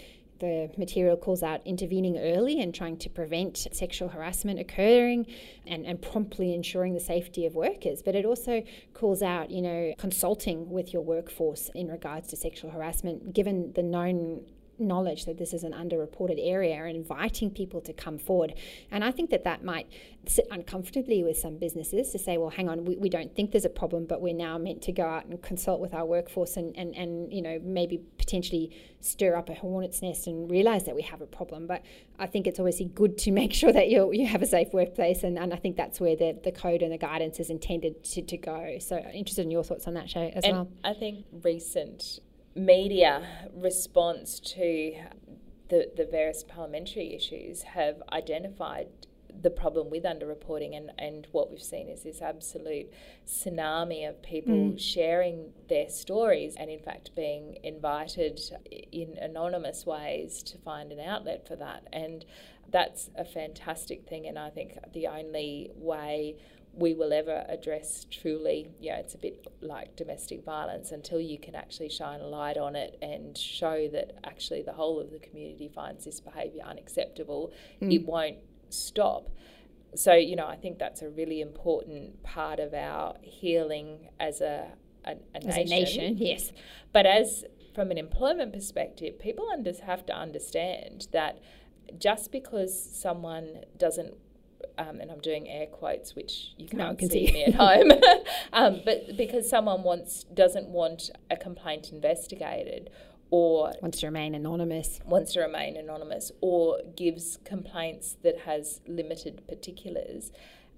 the 0.43 0.69
material 0.77 1.17
calls 1.17 1.43
out 1.45 1.65
intervening 1.65 2.19
early 2.19 2.61
and 2.61 2.75
trying 2.75 2.97
to 2.97 3.09
prevent 3.09 3.57
sexual 3.57 4.09
harassment 4.09 4.59
occurring 4.59 5.25
and, 5.69 5.87
and 5.87 6.03
promptly 6.03 6.53
ensuring 6.53 6.95
the 6.95 7.01
safety 7.01 7.47
of 7.47 7.55
workers. 7.55 8.03
But 8.03 8.17
it 8.17 8.25
also 8.27 8.65
calls 8.93 9.23
out, 9.23 9.53
you 9.53 9.63
know, 9.63 9.95
consulting 9.99 10.69
with 10.69 10.93
your 10.93 11.03
workforce 11.03 11.71
in 11.77 11.87
regards 11.87 12.27
to 12.29 12.37
sexual 12.37 12.71
harassment, 12.71 13.33
given 13.33 13.73
the 13.75 13.85
known 13.85 14.45
knowledge 14.83 15.25
that 15.27 15.39
this 15.39 15.53
is 15.53 15.65
an 15.65 15.73
underreported 15.73 16.39
area 16.39 16.77
and 16.85 16.97
inviting 16.97 17.51
people 17.51 17.81
to 17.83 17.93
come 17.93 18.19
forward. 18.19 18.55
And 18.91 19.05
I 19.05 19.11
think 19.11 19.31
that 19.31 19.45
that 19.45 19.65
might 19.65 19.89
sit 20.27 20.47
uncomfortably 20.51 21.23
with 21.25 21.37
some 21.37 21.57
businesses 21.57 22.11
to 22.11 22.19
say, 22.19 22.39
well, 22.39 22.51
hang 22.51 22.69
on, 22.69 22.85
we, 22.85 22.97
we 22.97 23.09
don't 23.09 23.35
think 23.35 23.53
there's 23.53 23.65
a 23.65 23.71
problem, 23.71 24.07
but 24.07 24.21
we're 24.21 24.35
now 24.35 24.59
meant 24.59 24.83
to 24.83 24.93
go 24.93 25.05
out 25.05 25.27
and 25.27 25.41
consult 25.43 25.81
with 25.81 25.95
our 25.95 26.05
workforce 26.05 26.57
and, 26.57 26.77
and, 26.77 26.95
and, 26.95 27.33
you 27.33 27.43
know, 27.43 27.61
maybe 27.63 28.01
potentially 28.19 28.71
stir 29.01 29.35
up 29.35 29.49
a 29.49 29.55
hornet's 29.55 30.01
nest 30.01 30.27
and 30.27 30.51
realize 30.51 30.85
that 30.85 30.95
we 30.95 31.03
have 31.03 31.21
a 31.21 31.27
problem. 31.27 31.67
But 31.67 31.83
I 32.19 32.27
think 32.27 32.47
it's 32.47 32.61
obviously 32.61 32.87
good 32.87 33.19
to 33.19 33.31
make 33.43 33.53
sure 33.53 33.73
that 33.73 33.89
you 33.89 34.13
you 34.13 34.27
have 34.27 34.43
a 34.43 34.47
safe 34.47 34.73
workplace. 34.73 35.23
And, 35.23 35.39
and 35.39 35.53
I 35.53 35.57
think 35.57 35.77
that's 35.77 36.01
where 36.01 36.17
the, 36.17 36.39
the 36.43 36.53
code 36.53 36.83
and 36.83 36.93
the 36.93 36.99
guidance 36.99 37.41
is 37.41 37.51
intended 37.51 38.05
to, 38.05 38.23
to 38.23 38.37
go. 38.37 38.77
So 38.81 38.99
interested 38.99 39.43
in 39.43 39.51
your 39.51 39.65
thoughts 39.65 39.87
on 39.87 39.95
that, 39.95 40.09
Shay, 40.09 40.33
as 40.35 40.45
and 40.45 40.53
well. 40.53 40.69
I 40.85 40.95
think 40.95 41.25
recent 41.43 42.21
media 42.55 43.49
response 43.55 44.39
to 44.41 44.95
the, 45.69 45.91
the 45.97 46.05
various 46.05 46.45
parliamentary 46.45 47.15
issues 47.15 47.63
have 47.63 48.03
identified 48.13 48.89
the 49.41 49.51
problem 49.51 49.91
with 49.91 50.05
underreporting 50.05 50.77
and, 50.77 50.93
and 50.99 51.27
what 51.33 51.51
we've 51.51 51.63
seen 51.63 51.89
is 51.89 52.03
this 52.03 52.21
absolute 52.21 52.93
tsunami 53.27 54.09
of 54.09 54.23
people 54.23 54.55
mm. 54.55 54.79
sharing 54.79 55.51
their 55.69 55.89
stories 55.89 56.55
and 56.57 56.71
in 56.71 56.79
fact 56.79 57.11
being 57.17 57.57
invited 57.63 58.41
in 58.93 59.17
anonymous 59.21 59.87
ways 59.87 60.43
to 60.43 60.59
find 60.59 60.93
an 60.93 61.01
outlet 61.01 61.47
for 61.49 61.57
that 61.57 61.87
and 61.93 62.25
that's 62.71 63.11
a 63.17 63.25
fantastic 63.25 64.07
thing 64.07 64.27
and 64.27 64.39
I 64.39 64.51
think 64.51 64.77
the 64.93 65.07
only 65.07 65.71
way 65.77 66.37
we 66.75 66.95
will 66.95 67.13
ever 67.13 67.45
address 67.49 68.07
truly, 68.11 68.71
yeah, 68.81 68.97
it's 68.97 69.15
a 69.15 69.19
bit 69.19 69.47
like 69.61 69.95
domestic 69.95 70.45
violence 70.45 70.91
until 70.91 71.21
you 71.21 71.39
can 71.39 71.55
actually 71.55 71.91
shine 71.91 72.21
a 72.21 72.27
light 72.27 72.57
on 72.57 72.75
it 72.75 72.97
and 73.03 73.37
show 73.37 73.89
that 73.89 74.13
actually 74.25 74.63
the 74.63 74.73
whole 74.73 74.99
of 74.99 75.11
the 75.11 75.19
community 75.19 75.69
finds 75.69 76.05
this 76.05 76.21
behaviour 76.21 76.63
unacceptable, 76.63 77.53
mm. 77.81 77.93
it 77.93 78.07
won't 78.07 78.39
stop. 78.71 79.29
So, 79.95 80.15
you 80.15 80.35
know, 80.35 80.47
I 80.47 80.57
think 80.57 80.79
that's 80.79 81.03
a 81.03 81.11
really 81.11 81.43
important 81.43 82.23
part 82.23 82.59
of 82.59 82.73
our 82.73 83.17
healing 83.21 84.09
as 84.19 84.41
a, 84.41 84.69
a, 85.05 85.17
a 85.35 85.37
as 85.37 85.45
nation. 85.45 85.61
a 85.61 85.81
nation, 85.81 86.17
yes. 86.17 86.53
But 86.93 87.05
as 87.05 87.45
from 87.75 87.91
an 87.91 87.99
employment 87.99 88.55
perspective, 88.55 89.19
people 89.19 89.47
under, 89.53 89.73
have 89.85 90.07
to 90.07 90.15
understand 90.15 91.09
that 91.13 91.39
just 91.99 92.33
because 92.33 92.73
someone 92.91 93.65
doesn't 93.77 94.15
um, 94.79 95.01
and 95.01 95.11
I'm 95.11 95.21
doing 95.21 95.49
air 95.49 95.67
quotes, 95.67 96.15
which 96.15 96.53
you 96.57 96.67
can't 96.69 96.83
no, 96.83 96.95
can 96.95 97.11
see, 97.11 97.27
see, 97.27 97.33
me 97.33 97.45
at 97.45 97.55
home, 97.55 97.93
um, 98.53 98.81
but 98.85 99.17
because 99.17 99.49
someone 99.49 99.83
wants 99.83 100.25
doesn't 100.25 100.69
want 100.69 101.11
a 101.31 101.37
complaint 101.37 101.93
investigated 101.93 102.91
or 103.31 103.73
wants 103.81 104.01
to 104.01 104.07
remain 104.07 104.35
anonymous. 104.35 105.01
wants 105.07 105.33
to 105.33 105.41
remain 105.41 105.77
anonymous 105.77 106.33
or 106.41 106.79
gives 106.97 107.39
complaints 107.45 108.17
that 108.23 108.41
has 108.41 108.81
limited 108.87 109.47
particulars 109.49 110.33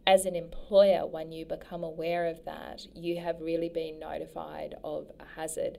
as 0.07 0.26
an 0.26 0.37
employer 0.37 1.07
when 1.07 1.33
you 1.33 1.47
become 1.47 1.83
aware 1.83 2.26
of 2.26 2.45
that 2.45 2.87
you 2.95 3.19
have 3.19 3.41
really 3.41 3.69
been 3.69 3.99
notified 3.99 4.75
of 4.85 5.11
a 5.19 5.41
hazard 5.41 5.79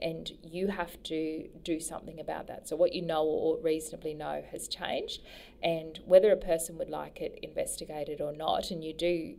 and 0.00 0.32
you 0.42 0.68
have 0.68 1.02
to 1.04 1.48
do 1.62 1.80
something 1.80 2.20
about 2.20 2.46
that. 2.48 2.68
So, 2.68 2.76
what 2.76 2.92
you 2.94 3.02
know 3.02 3.24
or 3.24 3.58
reasonably 3.60 4.14
know 4.14 4.42
has 4.50 4.68
changed, 4.68 5.22
and 5.62 6.00
whether 6.06 6.30
a 6.30 6.36
person 6.36 6.78
would 6.78 6.88
like 6.88 7.20
it 7.20 7.38
investigated 7.42 8.20
or 8.20 8.32
not, 8.32 8.70
and 8.70 8.84
you 8.84 8.92
do, 8.92 9.36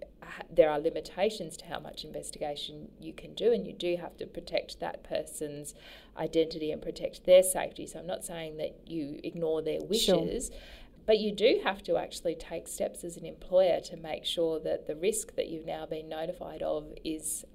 there 0.54 0.70
are 0.70 0.80
limitations 0.80 1.56
to 1.58 1.66
how 1.66 1.80
much 1.80 2.04
investigation 2.04 2.90
you 3.00 3.14
can 3.14 3.34
do, 3.34 3.54
and 3.54 3.66
you 3.66 3.74
do 3.74 3.98
have 3.98 4.18
to 4.18 4.26
protect 4.26 4.80
that 4.80 5.04
person's 5.04 5.74
identity 6.18 6.72
and 6.72 6.82
protect 6.82 7.26
their 7.26 7.44
safety. 7.44 7.88
So, 7.88 8.00
I'm 8.00 8.08
not 8.08 8.26
saying 8.26 8.58
that 8.58 8.76
you 8.86 9.20
ignore 9.24 9.62
their 9.62 9.80
wishes. 9.82 10.48
Sure. 10.48 10.58
But 11.06 11.18
you 11.18 11.32
do 11.32 11.62
have 11.64 11.82
to 11.84 11.98
actually 11.98 12.36
take 12.36 12.68
steps 12.68 13.04
as 13.04 13.18
an 13.18 13.26
employer 13.26 13.80
to 13.80 13.98
make 13.98 14.26
sure 14.26 14.60
that 14.60 14.86
the 14.86 14.96
risk 14.96 15.36
that 15.38 15.48
you've 15.48 15.66
now 15.66 15.88
been 15.88 16.08
notified 16.08 16.62
of 16.62 16.94
is 17.04 17.46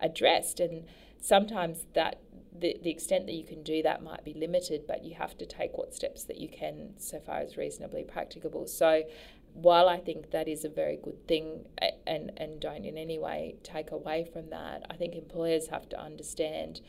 addressed. 0.00 0.60
And 0.60 0.84
sometimes 1.20 1.86
that 1.94 2.20
the, 2.58 2.76
the 2.82 2.90
extent 2.90 3.26
that 3.26 3.34
you 3.34 3.44
can 3.44 3.62
do 3.62 3.82
that 3.82 4.02
might 4.02 4.24
be 4.24 4.34
limited, 4.34 4.82
but 4.86 5.04
you 5.04 5.14
have 5.14 5.36
to 5.38 5.46
take 5.46 5.76
what 5.76 5.94
steps 5.94 6.24
that 6.24 6.38
you 6.38 6.48
can 6.48 6.94
so 6.98 7.20
far 7.20 7.38
as 7.38 7.56
reasonably 7.56 8.04
practicable. 8.04 8.66
So 8.66 9.04
while 9.52 9.88
I 9.88 9.98
think 9.98 10.30
that 10.30 10.48
is 10.48 10.64
a 10.64 10.68
very 10.68 10.98
good 11.02 11.26
thing 11.26 11.66
and, 12.06 12.32
and 12.36 12.60
don't 12.60 12.84
in 12.84 12.96
any 12.96 13.18
way 13.18 13.56
take 13.62 13.90
away 13.90 14.28
from 14.32 14.50
that, 14.50 14.84
I 14.90 14.94
think 14.94 15.14
employers 15.14 15.68
have 15.68 15.88
to 15.90 16.00
understand 16.00 16.80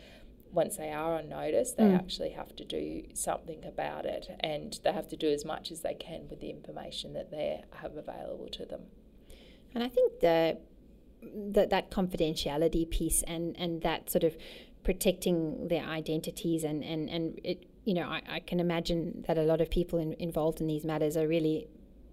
once 0.52 0.76
they 0.76 0.92
are 0.92 1.16
on 1.16 1.30
notice, 1.30 1.72
they 1.72 1.84
mm. 1.84 1.98
actually 1.98 2.32
have 2.32 2.56
to 2.58 2.66
do 2.66 3.04
something 3.14 3.64
about 3.66 4.06
it 4.06 4.28
and 4.42 4.80
they 4.84 4.92
have 4.92 5.08
to 5.08 5.16
do 5.16 5.30
as 5.30 5.46
much 5.46 5.72
as 5.72 5.82
they 5.82 5.94
can 5.94 6.28
with 6.30 6.42
the 6.42 6.50
information 6.50 7.14
that 7.14 7.32
they 7.32 7.62
have 7.82 7.96
available 7.96 8.50
to 8.52 8.66
them. 8.66 8.82
And 9.74 9.84
I 9.84 9.88
think 9.88 10.20
the, 10.20 10.58
the 11.22 11.68
that 11.68 11.92
confidentiality 11.92 12.90
piece 12.90 13.24
and, 13.24 13.56
and 13.58 13.82
that 13.82 14.10
sort 14.10 14.24
of 14.24 14.36
protecting 14.84 15.68
their 15.68 15.84
identities 15.84 16.64
and, 16.64 16.84
and, 16.84 17.10
and 17.10 17.40
it, 17.44 17.66
you 17.86 17.94
know, 17.94 18.08
I, 18.08 18.22
I 18.30 18.40
can 18.40 18.60
imagine 18.60 19.24
that 19.28 19.38
a 19.38 19.44
lot 19.44 19.62
of 19.62 19.70
people 19.70 20.00
in, 20.00 20.14
involved 20.14 20.62
in 20.62 20.68
these 20.68 20.84
matters 20.84 21.18
are 21.18 21.28
really 21.28 21.68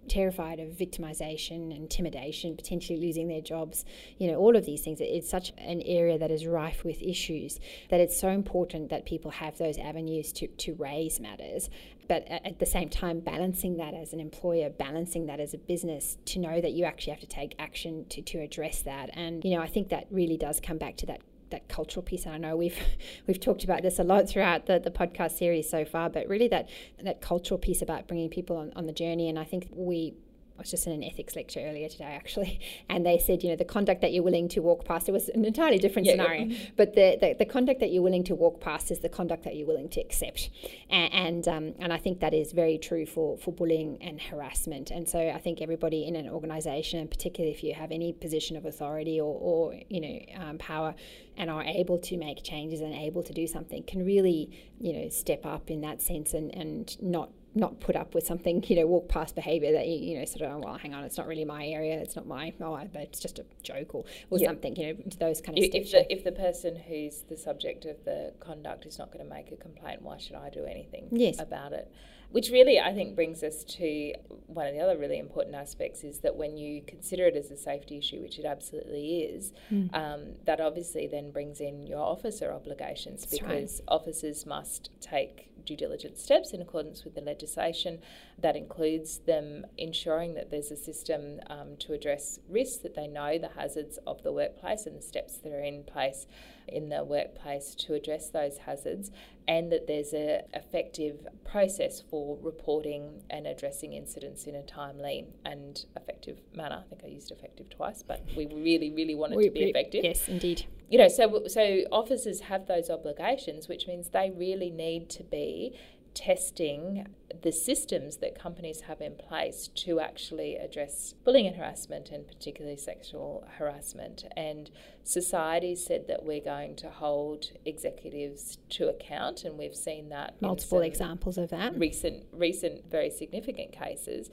terrified 0.07 0.59
of 0.59 0.69
victimization, 0.69 1.75
intimidation, 1.75 2.55
potentially 2.55 2.99
losing 2.99 3.27
their 3.27 3.41
jobs, 3.41 3.85
you 4.17 4.29
know, 4.29 4.37
all 4.37 4.55
of 4.55 4.65
these 4.65 4.81
things. 4.81 4.99
It's 4.99 5.29
such 5.29 5.53
an 5.57 5.81
area 5.83 6.17
that 6.17 6.31
is 6.31 6.45
rife 6.45 6.83
with 6.83 7.01
issues 7.01 7.59
that 7.89 7.99
it's 7.99 8.19
so 8.19 8.29
important 8.29 8.89
that 8.89 9.05
people 9.05 9.31
have 9.31 9.57
those 9.57 9.77
avenues 9.77 10.33
to, 10.33 10.47
to 10.47 10.73
raise 10.73 11.19
matters. 11.19 11.69
But 12.09 12.27
at 12.27 12.57
the 12.57 12.65
same 12.65 12.89
time, 12.89 13.19
balancing 13.19 13.77
that 13.77 13.93
as 13.93 14.13
an 14.13 14.19
employer, 14.19 14.71
balancing 14.71 15.27
that 15.27 15.39
as 15.39 15.53
a 15.53 15.59
business, 15.59 16.17
to 16.25 16.39
know 16.39 16.59
that 16.59 16.71
you 16.71 16.83
actually 16.83 17.11
have 17.11 17.19
to 17.21 17.27
take 17.27 17.53
action 17.59 18.05
to, 18.09 18.21
to 18.23 18.39
address 18.39 18.81
that. 18.81 19.11
And, 19.13 19.45
you 19.45 19.55
know, 19.55 19.61
I 19.61 19.67
think 19.67 19.89
that 19.89 20.07
really 20.09 20.35
does 20.35 20.59
come 20.59 20.79
back 20.79 20.97
to 20.97 21.05
that 21.05 21.21
that 21.51 21.67
cultural 21.67 22.03
piece. 22.03 22.25
And 22.25 22.33
I 22.33 22.37
know 22.37 22.55
we've 22.55 22.77
we've 23.27 23.39
talked 23.39 23.63
about 23.63 23.83
this 23.83 23.99
a 23.99 24.03
lot 24.03 24.27
throughout 24.27 24.65
the, 24.65 24.79
the 24.79 24.91
podcast 24.91 25.37
series 25.37 25.69
so 25.69 25.85
far, 25.85 26.09
but 26.09 26.27
really 26.27 26.47
that 26.47 26.67
that 27.03 27.21
cultural 27.21 27.59
piece 27.59 27.81
about 27.81 28.07
bringing 28.07 28.29
people 28.29 28.57
on, 28.57 28.73
on 28.75 28.87
the 28.87 28.93
journey. 28.93 29.29
And 29.29 29.37
I 29.37 29.43
think 29.43 29.67
we 29.71 30.15
I 30.59 30.63
was 30.63 30.71
just 30.71 30.87
in 30.87 30.91
an 30.91 31.05
ethics 31.05 31.37
lecture 31.37 31.61
earlier 31.61 31.87
today, 31.87 32.03
actually, 32.03 32.59
and 32.89 33.05
they 33.05 33.17
said, 33.17 33.43
you 33.43 33.49
know, 33.49 33.55
the 33.55 33.63
conduct 33.63 34.01
that 34.01 34.11
you're 34.11 34.23
willing 34.23 34.49
to 34.49 34.61
walk 34.61 34.83
past, 34.83 35.07
it 35.07 35.13
was 35.13 35.29
an 35.29 35.45
entirely 35.45 35.77
different 35.77 36.05
yeah, 36.05 36.13
scenario, 36.13 36.45
yeah. 36.47 36.69
but 36.75 36.95
the, 36.95 37.17
the, 37.21 37.33
the, 37.39 37.45
conduct 37.45 37.79
that 37.79 37.93
you're 37.93 38.03
willing 38.03 38.25
to 38.25 38.35
walk 38.35 38.59
past 38.59 38.91
is 38.91 38.99
the 38.99 39.07
conduct 39.07 39.45
that 39.45 39.55
you're 39.55 39.65
willing 39.65 39.87
to 39.87 40.01
accept. 40.01 40.49
And, 40.89 41.13
and, 41.13 41.47
um, 41.47 41.73
and 41.79 41.93
I 41.93 41.97
think 41.97 42.19
that 42.19 42.33
is 42.33 42.51
very 42.51 42.77
true 42.77 43.05
for, 43.05 43.37
for 43.37 43.53
bullying 43.53 43.99
and 44.01 44.21
harassment. 44.21 44.91
And 44.91 45.07
so 45.07 45.17
I 45.17 45.37
think 45.37 45.61
everybody 45.61 46.05
in 46.05 46.17
an 46.17 46.27
organization, 46.27 46.99
and 46.99 47.09
particularly 47.09 47.55
if 47.55 47.63
you 47.63 47.73
have 47.73 47.93
any 47.93 48.11
position 48.11 48.57
of 48.57 48.65
authority 48.65 49.21
or, 49.21 49.33
or 49.39 49.75
you 49.87 50.01
know, 50.01 50.19
um, 50.43 50.57
power, 50.57 50.93
and 51.37 51.49
are 51.49 51.63
able 51.63 51.97
to 51.97 52.17
make 52.17 52.43
changes 52.43 52.81
and 52.81 52.93
able 52.93 53.23
to 53.23 53.31
do 53.31 53.47
something, 53.47 53.81
can 53.83 54.05
really, 54.05 54.51
you 54.77 54.91
know, 54.91 55.07
step 55.07 55.45
up 55.45 55.71
in 55.71 55.79
that 55.81 56.01
sense 56.01 56.33
and, 56.33 56.53
and 56.53 57.01
not 57.01 57.29
not 57.55 57.79
put 57.79 57.95
up 57.95 58.13
with 58.13 58.25
something, 58.25 58.63
you 58.67 58.75
know, 58.75 58.85
walk 58.85 59.09
past 59.09 59.35
behaviour 59.35 59.71
that 59.71 59.87
you, 59.87 59.97
you 59.97 60.19
know, 60.19 60.25
sort 60.25 60.41
of, 60.41 60.57
oh, 60.57 60.59
well, 60.59 60.77
hang 60.77 60.93
on, 60.93 61.03
it's 61.03 61.17
not 61.17 61.27
really 61.27 61.45
my 61.45 61.65
area, 61.65 61.97
it's 61.99 62.15
not 62.15 62.27
my, 62.27 62.53
oh, 62.61 62.79
it's 62.93 63.19
just 63.19 63.39
a 63.39 63.45
joke 63.63 63.95
or, 63.95 64.05
or 64.29 64.37
yep. 64.37 64.49
something, 64.49 64.75
you 64.75 64.87
know, 64.87 64.99
those 65.19 65.41
kind 65.41 65.57
of 65.57 65.63
if, 65.63 65.73
if 65.73 65.91
the, 65.91 66.11
if 66.11 66.23
the 66.23 66.31
person 66.31 66.75
who's 66.75 67.23
the 67.29 67.37
subject 67.37 67.85
of 67.85 68.03
the 68.05 68.33
conduct 68.39 68.85
is 68.85 68.99
not 68.99 69.11
going 69.11 69.23
to 69.23 69.29
make 69.29 69.51
a 69.51 69.55
complaint, 69.55 70.01
why 70.01 70.17
should 70.17 70.35
I 70.35 70.49
do 70.49 70.65
anything 70.65 71.07
yes. 71.11 71.39
about 71.39 71.73
it? 71.73 71.91
Which 72.31 72.51
really, 72.51 72.79
I 72.79 72.93
think, 72.93 73.15
brings 73.15 73.41
us 73.41 73.63
to 73.63 74.13
one 74.45 74.67
of 74.67 74.75
the 74.75 74.81
other 74.81 74.97
really 74.97 75.17
important 75.17 75.55
aspects 75.55 76.03
is 76.03 76.19
that 76.19 76.35
when 76.35 76.57
you 76.57 76.83
consider 76.85 77.25
it 77.25 77.35
as 77.35 77.49
a 77.49 77.57
safety 77.57 77.97
issue, 77.97 78.21
which 78.21 78.37
it 78.37 78.45
absolutely 78.45 79.21
is, 79.21 79.51
mm. 79.71 79.91
um, 79.95 80.35
that 80.45 80.61
obviously 80.61 81.07
then 81.07 81.31
brings 81.31 81.59
in 81.59 81.87
your 81.87 82.03
officer 82.03 82.51
obligations 82.51 83.21
That's 83.21 83.39
because 83.39 83.79
right. 83.79 83.95
officers 83.95 84.45
must 84.45 84.91
take 85.01 85.49
due 85.69 85.77
diligence 85.77 86.21
steps 86.21 86.51
in 86.51 86.61
accordance 86.61 87.03
with 87.03 87.13
the 87.13 87.21
legislation. 87.21 87.99
That 88.39 88.55
includes 88.55 89.19
them 89.19 89.65
ensuring 89.77 90.33
that 90.33 90.49
there's 90.49 90.71
a 90.71 90.75
system 90.75 91.39
um, 91.47 91.77
to 91.79 91.93
address 91.93 92.39
risks, 92.49 92.77
that 92.77 92.95
they 92.95 93.07
know 93.07 93.37
the 93.37 93.49
hazards 93.49 93.99
of 94.07 94.23
the 94.23 94.33
workplace 94.33 94.85
and 94.85 94.97
the 94.97 95.01
steps 95.01 95.37
that 95.37 95.51
are 95.51 95.63
in 95.63 95.83
place 95.83 96.25
in 96.67 96.89
the 96.89 97.03
workplace 97.03 97.75
to 97.75 97.93
address 97.93 98.29
those 98.29 98.57
hazards, 98.57 99.11
and 99.47 99.71
that 99.71 99.87
there's 99.87 100.13
an 100.13 100.41
effective 100.53 101.27
process 101.43 102.01
for 102.09 102.37
reporting 102.41 103.23
and 103.29 103.45
addressing 103.45 103.93
incidents 103.93 104.45
in 104.45 104.55
a 104.55 104.63
timely 104.63 105.27
and 105.45 105.85
effective 105.95 106.39
manner. 106.55 106.83
I 106.85 106.89
think 106.89 107.01
I 107.03 107.07
used 107.07 107.31
effective 107.31 107.69
twice, 107.69 108.03
but 108.03 108.23
we 108.35 108.47
really, 108.47 108.91
really 108.91 109.15
want 109.15 109.33
it 109.33 109.37
we, 109.37 109.45
to 109.45 109.51
be 109.51 109.63
effective. 109.69 110.03
Yes, 110.03 110.27
indeed 110.27 110.65
you 110.89 110.97
know, 110.97 111.07
so 111.07 111.43
so 111.47 111.81
officers 111.91 112.41
have 112.41 112.67
those 112.67 112.89
obligations, 112.89 113.67
which 113.67 113.87
means 113.87 114.09
they 114.09 114.31
really 114.35 114.71
need 114.71 115.09
to 115.11 115.23
be 115.23 115.77
testing 116.15 117.07
the 117.43 117.51
systems 117.51 118.17
that 118.17 118.37
companies 118.37 118.81
have 118.81 118.99
in 118.99 119.15
place 119.15 119.69
to 119.75 119.99
actually 119.99 120.55
address 120.55 121.13
bullying 121.23 121.45
and 121.45 121.55
harassment 121.55 122.09
and 122.09 122.27
particularly 122.27 122.75
sexual 122.75 123.47
harassment. 123.57 124.25
And 124.35 124.71
society 125.03 125.75
said 125.75 126.07
that 126.07 126.25
we're 126.25 126.41
going 126.43 126.75
to 126.77 126.89
hold 126.89 127.51
executives 127.65 128.57
to 128.71 128.89
account, 128.89 129.43
and 129.43 129.57
we've 129.57 129.75
seen 129.75 130.09
that 130.09 130.41
multiple 130.41 130.81
examples 130.81 131.37
of 131.37 131.49
that 131.51 131.77
recent 131.77 132.25
recent 132.33 132.89
very 132.89 133.11
significant 133.11 133.71
cases. 133.71 134.29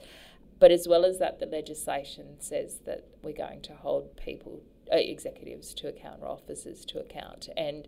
But 0.59 0.71
as 0.71 0.87
well 0.87 1.05
as 1.05 1.19
that, 1.19 1.39
the 1.39 1.45
legislation 1.45 2.39
says 2.39 2.79
that 2.85 3.05
we're 3.21 3.31
going 3.31 3.61
to 3.61 3.73
hold 3.73 4.17
people 4.17 4.63
executives 4.91 5.73
to 5.75 5.87
account 5.87 6.21
or 6.21 6.27
officers 6.27 6.85
to 6.85 6.99
account. 6.99 7.49
And 7.55 7.87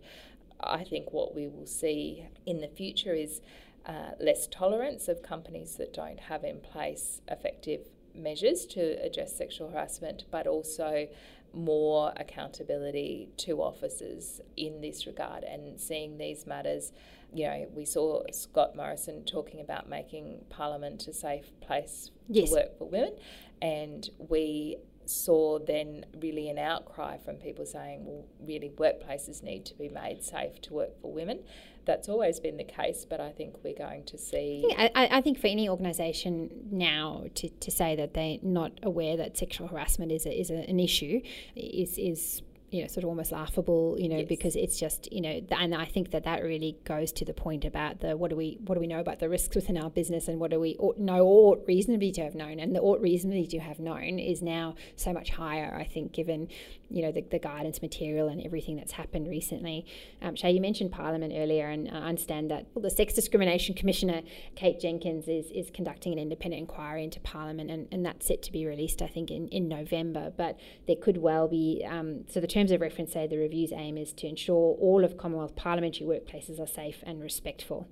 I 0.60 0.84
think 0.84 1.12
what 1.12 1.34
we 1.34 1.48
will 1.48 1.66
see 1.66 2.28
in 2.46 2.60
the 2.60 2.68
future 2.68 3.14
is 3.14 3.40
uh, 3.86 4.10
less 4.20 4.46
tolerance 4.46 5.08
of 5.08 5.22
companies 5.22 5.76
that 5.76 5.92
don't 5.92 6.20
have 6.20 6.44
in 6.44 6.60
place 6.60 7.22
effective 7.28 7.80
measures 8.14 8.66
to 8.66 8.80
address 9.04 9.36
sexual 9.36 9.70
harassment, 9.70 10.24
but 10.30 10.46
also 10.46 11.08
more 11.52 12.12
accountability 12.16 13.28
to 13.36 13.60
officers 13.60 14.40
in 14.56 14.80
this 14.80 15.06
regard 15.06 15.42
and 15.44 15.80
seeing 15.80 16.18
these 16.18 16.46
matters. 16.46 16.92
You 17.32 17.46
know, 17.46 17.66
we 17.74 17.84
saw 17.84 18.22
Scott 18.32 18.76
Morrison 18.76 19.24
talking 19.24 19.60
about 19.60 19.88
making 19.88 20.44
Parliament 20.48 21.06
a 21.08 21.12
safe 21.12 21.50
place 21.60 22.10
yes. 22.28 22.48
to 22.48 22.54
work 22.56 22.78
for 22.78 22.88
women, 22.88 23.16
and 23.62 24.08
we 24.18 24.76
saw 25.10 25.58
then 25.58 26.06
really 26.20 26.48
an 26.48 26.58
outcry 26.58 27.18
from 27.18 27.36
people 27.36 27.66
saying, 27.66 28.04
well, 28.04 28.24
really, 28.40 28.70
workplaces 28.70 29.42
need 29.42 29.64
to 29.66 29.74
be 29.74 29.88
made 29.88 30.22
safe 30.22 30.60
to 30.62 30.74
work 30.74 31.00
for 31.00 31.12
women. 31.12 31.40
That's 31.86 32.08
always 32.08 32.38
been 32.38 32.56
the 32.56 32.64
case, 32.64 33.06
but 33.08 33.20
I 33.20 33.30
think 33.32 33.56
we're 33.64 33.74
going 33.74 34.04
to 34.04 34.18
see. 34.18 34.64
Yeah, 34.68 34.88
I, 34.94 35.18
I 35.18 35.20
think 35.20 35.38
for 35.38 35.46
any 35.46 35.68
organisation 35.68 36.50
now 36.70 37.24
to, 37.34 37.48
to 37.48 37.70
say 37.70 37.96
that 37.96 38.14
they're 38.14 38.38
not 38.42 38.72
aware 38.82 39.16
that 39.16 39.36
sexual 39.36 39.68
harassment 39.68 40.12
is, 40.12 40.26
a, 40.26 40.40
is 40.40 40.50
a, 40.50 40.68
an 40.68 40.78
issue 40.78 41.20
is, 41.56 41.98
is 41.98 42.42
you 42.70 42.82
know 42.82 42.86
sort 42.86 43.02
of 43.02 43.08
almost 43.08 43.32
laughable 43.32 43.96
you 43.98 44.08
know 44.08 44.18
yes. 44.18 44.28
because 44.28 44.56
it's 44.56 44.78
just 44.78 45.12
you 45.12 45.20
know 45.20 45.40
and 45.50 45.74
I 45.74 45.84
think 45.84 46.12
that 46.12 46.24
that 46.24 46.42
really 46.42 46.78
goes 46.84 47.12
to 47.12 47.24
the 47.24 47.32
point 47.32 47.64
about 47.64 48.00
the 48.00 48.16
what 48.16 48.30
do 48.30 48.36
we 48.36 48.58
what 48.64 48.76
do 48.76 48.80
we 48.80 48.86
know 48.86 49.00
about 49.00 49.18
the 49.18 49.28
risks 49.28 49.56
within 49.56 49.76
our 49.76 49.90
business 49.90 50.28
and 50.28 50.38
what 50.38 50.50
do 50.50 50.60
we 50.60 50.76
ought, 50.78 50.98
know 50.98 51.24
or 51.26 51.56
ought 51.56 51.64
reasonably 51.66 52.12
to 52.12 52.22
have 52.22 52.34
known? 52.34 52.60
And 52.60 52.74
the 52.74 52.80
ought 52.80 53.00
reasonably 53.00 53.46
to 53.48 53.58
have 53.58 53.80
known 53.80 54.18
is 54.18 54.42
now 54.42 54.76
so 54.96 55.12
much 55.12 55.30
higher 55.30 55.74
I 55.74 55.84
think 55.84 56.12
given 56.12 56.48
you 56.88 57.02
know 57.02 57.12
the, 57.12 57.22
the 57.22 57.38
guidance 57.38 57.82
material 57.82 58.28
and 58.28 58.40
everything 58.44 58.76
that's 58.76 58.92
happened 58.92 59.28
recently. 59.28 59.84
Um, 60.22 60.36
Shay 60.36 60.52
you 60.52 60.60
mentioned 60.60 60.92
Parliament 60.92 61.32
earlier 61.36 61.68
and 61.68 61.88
I 61.88 62.08
understand 62.08 62.50
that 62.50 62.66
well, 62.74 62.82
the 62.82 62.90
Sex 62.90 63.14
Discrimination 63.14 63.74
Commissioner 63.74 64.22
Kate 64.54 64.78
Jenkins 64.78 65.26
is 65.26 65.50
is 65.50 65.70
conducting 65.70 66.12
an 66.12 66.18
independent 66.18 66.60
inquiry 66.60 67.02
into 67.04 67.18
Parliament 67.20 67.70
and, 67.70 67.88
and 67.90 68.06
that's 68.06 68.26
set 68.26 68.42
to 68.42 68.52
be 68.52 68.64
released 68.66 69.02
I 69.02 69.08
think 69.08 69.30
in, 69.30 69.48
in 69.48 69.68
November. 69.68 70.32
But 70.36 70.58
there 70.86 70.96
could 70.96 71.16
well 71.16 71.48
be 71.48 71.84
um, 71.88 72.24
so 72.28 72.40
the 72.40 72.46
terms 72.60 72.72
of 72.72 72.80
reference 72.80 73.12
say 73.12 73.26
the 73.26 73.38
review's 73.38 73.72
aim 73.72 73.96
is 73.96 74.12
to 74.12 74.26
ensure 74.26 74.76
all 74.78 75.04
of 75.04 75.16
Commonwealth 75.16 75.56
parliamentary 75.56 76.06
workplaces 76.06 76.60
are 76.60 76.66
safe 76.66 77.02
and 77.04 77.22
respectful. 77.22 77.88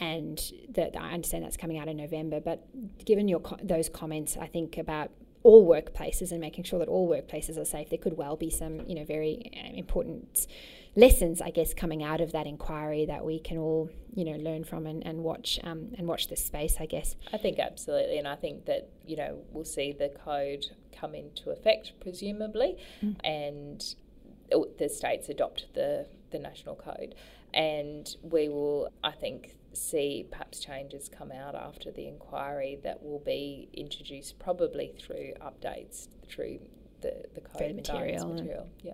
And 0.00 0.40
that 0.70 0.96
I 0.96 1.12
understand 1.12 1.44
that's 1.44 1.56
coming 1.56 1.78
out 1.78 1.88
in 1.88 1.96
November, 1.96 2.40
but 2.40 2.66
given 3.04 3.28
your 3.28 3.40
those 3.62 3.88
comments, 3.88 4.36
I 4.36 4.46
think 4.46 4.76
about 4.76 5.10
all 5.44 5.66
workplaces 5.68 6.32
and 6.32 6.40
making 6.40 6.64
sure 6.64 6.78
that 6.78 6.88
all 6.88 7.08
workplaces 7.08 7.58
are 7.58 7.64
safe, 7.64 7.90
there 7.90 7.98
could 7.98 8.16
well 8.16 8.34
be 8.34 8.50
some, 8.50 8.80
you 8.88 8.94
know, 8.94 9.04
very 9.04 9.52
uh, 9.54 9.76
important 9.76 10.46
lessons, 10.96 11.40
I 11.40 11.50
guess, 11.50 11.74
coming 11.74 12.02
out 12.02 12.20
of 12.20 12.32
that 12.32 12.46
inquiry 12.46 13.04
that 13.06 13.24
we 13.24 13.38
can 13.38 13.58
all, 13.58 13.90
you 14.14 14.24
know, 14.24 14.36
learn 14.38 14.64
from 14.64 14.86
and, 14.86 15.06
and 15.06 15.22
watch 15.22 15.60
um, 15.62 15.92
and 15.98 16.08
watch 16.08 16.28
this 16.28 16.44
space, 16.44 16.76
I 16.80 16.86
guess. 16.86 17.14
I 17.32 17.36
think 17.36 17.58
absolutely, 17.58 18.18
and 18.18 18.26
I 18.26 18.36
think 18.36 18.64
that 18.66 18.88
you 19.06 19.16
know 19.16 19.38
we'll 19.52 19.64
see 19.64 19.92
the 19.92 20.08
code 20.24 20.66
come 20.98 21.14
into 21.14 21.50
effect 21.50 21.92
presumably, 22.00 22.78
mm. 23.02 23.16
and 23.22 23.94
the 24.50 24.88
states 24.88 25.28
adopt 25.28 25.66
the, 25.74 26.06
the 26.30 26.38
national 26.38 26.76
code. 26.76 27.14
And 27.52 28.14
we 28.22 28.48
will, 28.48 28.90
I 29.02 29.12
think, 29.12 29.56
see 29.72 30.26
perhaps 30.30 30.60
changes 30.60 31.08
come 31.08 31.30
out 31.32 31.54
after 31.54 31.90
the 31.90 32.06
inquiry 32.06 32.78
that 32.82 33.02
will 33.02 33.20
be 33.20 33.68
introduced 33.72 34.38
probably 34.38 34.92
through 34.98 35.32
updates 35.40 36.08
through 36.28 36.58
the, 37.00 37.24
the 37.34 37.40
code 37.40 37.76
material. 37.76 38.28
material. 38.28 38.68
Yeah. 38.82 38.92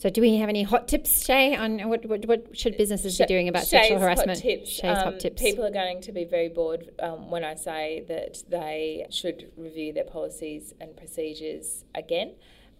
So, 0.00 0.08
do 0.08 0.22
we 0.22 0.36
have 0.36 0.48
any 0.48 0.62
hot 0.62 0.88
tips, 0.88 1.26
Shay, 1.26 1.54
on 1.54 1.86
what, 1.90 2.06
what, 2.06 2.24
what 2.24 2.56
should 2.56 2.78
businesses 2.78 3.18
be 3.18 3.26
doing 3.26 3.48
about 3.48 3.60
Shay's 3.60 3.68
sexual 3.68 3.98
harassment? 3.98 4.38
Hot 4.38 4.48
tips. 4.48 4.70
Shay's 4.70 4.96
um, 4.96 5.04
hot 5.04 5.20
tips. 5.20 5.42
People 5.42 5.66
are 5.66 5.70
going 5.70 6.00
to 6.00 6.12
be 6.12 6.24
very 6.24 6.48
bored 6.48 6.88
um, 7.00 7.30
when 7.30 7.44
I 7.44 7.54
say 7.54 8.02
that 8.08 8.42
they 8.48 9.06
should 9.10 9.52
review 9.58 9.92
their 9.92 10.04
policies 10.04 10.72
and 10.80 10.96
procedures 10.96 11.84
again. 11.94 12.32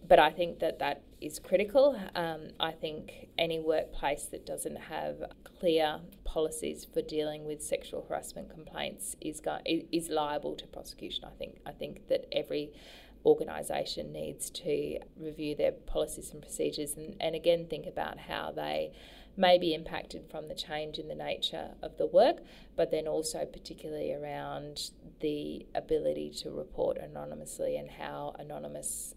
But 0.07 0.19
I 0.19 0.31
think 0.31 0.59
that 0.59 0.79
that 0.79 1.03
is 1.21 1.39
critical. 1.39 1.99
Um, 2.15 2.49
I 2.59 2.71
think 2.71 3.29
any 3.37 3.59
workplace 3.59 4.25
that 4.25 4.45
doesn't 4.45 4.75
have 4.75 5.23
clear 5.59 5.99
policies 6.23 6.85
for 6.91 7.01
dealing 7.01 7.45
with 7.45 7.61
sexual 7.61 8.05
harassment 8.07 8.49
complaints 8.49 9.15
is 9.21 9.39
go- 9.39 9.59
is 9.65 10.09
liable 10.09 10.55
to 10.55 10.67
prosecution. 10.67 11.25
I 11.25 11.35
think 11.37 11.59
I 11.65 11.71
think 11.71 12.07
that 12.07 12.25
every 12.31 12.71
organisation 13.25 14.11
needs 14.11 14.49
to 14.49 14.97
review 15.15 15.55
their 15.55 15.71
policies 15.71 16.31
and 16.31 16.41
procedures 16.41 16.95
and, 16.95 17.15
and 17.19 17.35
again 17.35 17.67
think 17.67 17.85
about 17.85 18.17
how 18.17 18.51
they 18.51 18.91
may 19.37 19.57
be 19.57 19.73
impacted 19.73 20.23
from 20.29 20.47
the 20.47 20.55
change 20.55 20.97
in 20.97 21.07
the 21.07 21.15
nature 21.15 21.71
of 21.81 21.97
the 21.97 22.05
work, 22.05 22.37
but 22.75 22.91
then 22.91 23.07
also 23.07 23.45
particularly 23.45 24.13
around 24.13 24.91
the 25.19 25.65
ability 25.75 26.31
to 26.31 26.49
report 26.49 26.97
anonymously 26.97 27.77
and 27.77 27.89
how 27.91 28.35
anonymous 28.39 29.15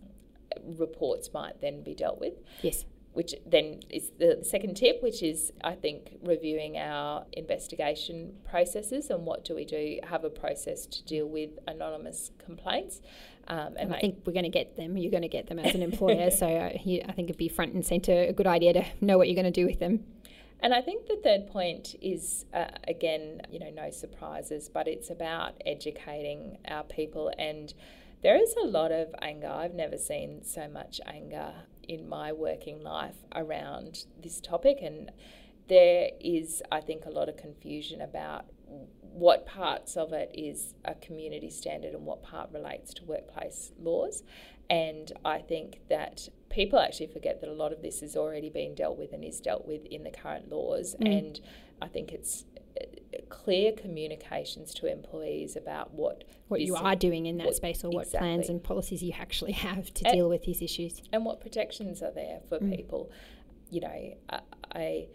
reports 0.63 1.31
might 1.33 1.61
then 1.61 1.83
be 1.83 1.95
dealt 1.95 2.21
with. 2.21 2.35
Yes 2.63 2.85
which 3.15 3.33
then 3.47 3.81
is 3.91 4.11
the 4.19 4.41
second 4.43 4.75
tip, 4.75 5.01
which 5.03 5.23
is 5.23 5.53
I 5.63 5.75
think 5.75 6.19
reviewing 6.23 6.77
our 6.77 7.25
investigation 7.33 8.35
processes 8.45 9.09
and 9.09 9.25
what 9.25 9.45
do 9.45 9.55
we 9.55 9.65
do, 9.65 10.01
have 10.03 10.25
a 10.25 10.31
process 10.31 10.85
to 10.87 11.05
deal 11.05 11.27
with 11.27 11.51
anonymous 11.67 12.33
complaints. 12.45 13.01
Um, 13.47 13.75
and 13.79 13.95
I 13.95 14.01
think 14.01 14.23
we're 14.27 14.33
going 14.33 14.45
to 14.45 14.51
get 14.51 14.77
them. 14.77 14.97
You're 14.97 15.13
going 15.13 15.23
to 15.23 15.29
get 15.29 15.47
them 15.47 15.61
as 15.61 15.75
an 15.75 15.83
employer. 15.91 16.31
so 16.31 16.47
uh, 16.47 16.71
I 16.75 17.13
think 17.13 17.31
it'd 17.31 17.37
be 17.37 17.49
front 17.49 17.73
and 17.75 17.87
centre 17.87 18.25
a 18.25 18.33
good 18.33 18.49
idea 18.49 18.73
to 18.73 18.85
know 19.01 19.17
what 19.17 19.29
you're 19.29 19.41
going 19.41 19.53
to 19.53 19.61
do 19.61 19.67
with 19.67 19.79
them. 19.79 20.05
And 20.61 20.75
I 20.75 20.81
think 20.81 21.07
the 21.07 21.21
third 21.23 21.47
point 21.47 21.95
is, 22.01 22.47
uh, 22.53 22.67
again, 22.89 23.43
you 23.51 23.59
know, 23.59 23.71
no 23.71 23.91
surprises, 23.91 24.71
but 24.73 24.89
it's 24.89 25.11
about 25.11 25.55
educating 25.67 26.59
our 26.67 26.85
people. 26.85 27.31
And 27.39 27.73
there 28.25 28.43
is 28.43 28.55
a 28.63 28.67
lot 28.67 28.91
of 28.91 29.15
anger. 29.21 29.49
I've 29.49 29.75
never 29.75 29.99
seen 29.99 30.43
so 30.43 30.67
much 30.67 30.99
anger 31.07 31.53
in 31.87 32.09
my 32.09 32.33
working 32.33 32.83
life 32.83 33.17
around 33.35 34.07
this 34.21 34.41
topic. 34.41 34.79
And 34.81 35.13
there 35.69 36.09
is, 36.21 36.63
I 36.73 36.81
think, 36.81 37.05
a 37.05 37.11
lot 37.11 37.29
of 37.29 37.37
confusion 37.37 38.01
about 38.01 38.47
what 39.01 39.45
parts 39.45 39.99
of 39.99 40.15
it 40.15 40.31
is 40.33 40.75
a 40.87 40.95
community 40.95 41.51
standard 41.51 41.93
and 41.93 42.07
what 42.07 42.23
part 42.23 42.49
relates 42.51 42.95
to 42.95 43.05
workplace 43.05 43.73
laws. 43.79 44.23
And 44.71 45.13
I 45.23 45.41
think 45.41 45.81
that 45.91 46.31
people 46.49 46.79
actually 46.79 47.09
forget 47.09 47.43
that 47.43 47.51
a 47.51 47.53
lot 47.53 47.75
of 47.75 47.83
this 47.83 48.01
has 48.01 48.17
already 48.17 48.49
been 48.49 48.75
dealt 48.75 48.97
with 48.97 49.13
and 49.13 49.23
is 49.23 49.39
dealt 49.39 49.67
with 49.67 49.85
in 49.85 50.03
the 50.03 50.11
current 50.11 50.49
laws. 50.49 50.97
Mm. 50.99 51.19
And 51.19 51.41
I 51.83 51.89
think 51.89 52.11
it's 52.11 52.47
clear 53.29 53.73
communications 53.73 54.75
to 54.75 54.87
employees 54.87 55.57
about 55.57 55.93
what 55.95 56.25
what 56.49 56.61
you 56.61 56.75
are 56.75 56.97
doing 56.97 57.27
in 57.27 57.39
that 57.39 57.47
what, 57.47 57.57
space 57.57 57.85
or 57.85 57.91
what 57.91 58.07
exactly. 58.07 58.29
plans 58.29 58.49
and 58.49 58.63
policies 58.63 59.03
you 59.03 59.13
actually 59.19 59.53
have 59.53 59.93
to 59.95 60.05
and, 60.07 60.15
deal 60.15 60.29
with 60.29 60.45
these 60.45 60.63
issues 60.63 61.03
and 61.13 61.25
what 61.25 61.41
protections 61.41 62.03
are 62.03 62.13
there 62.13 62.41
for 62.49 62.59
mm. 62.59 62.75
people 62.75 63.11
you 63.71 63.81
know 63.81 64.15
I, 64.31 64.41
I 64.73 65.07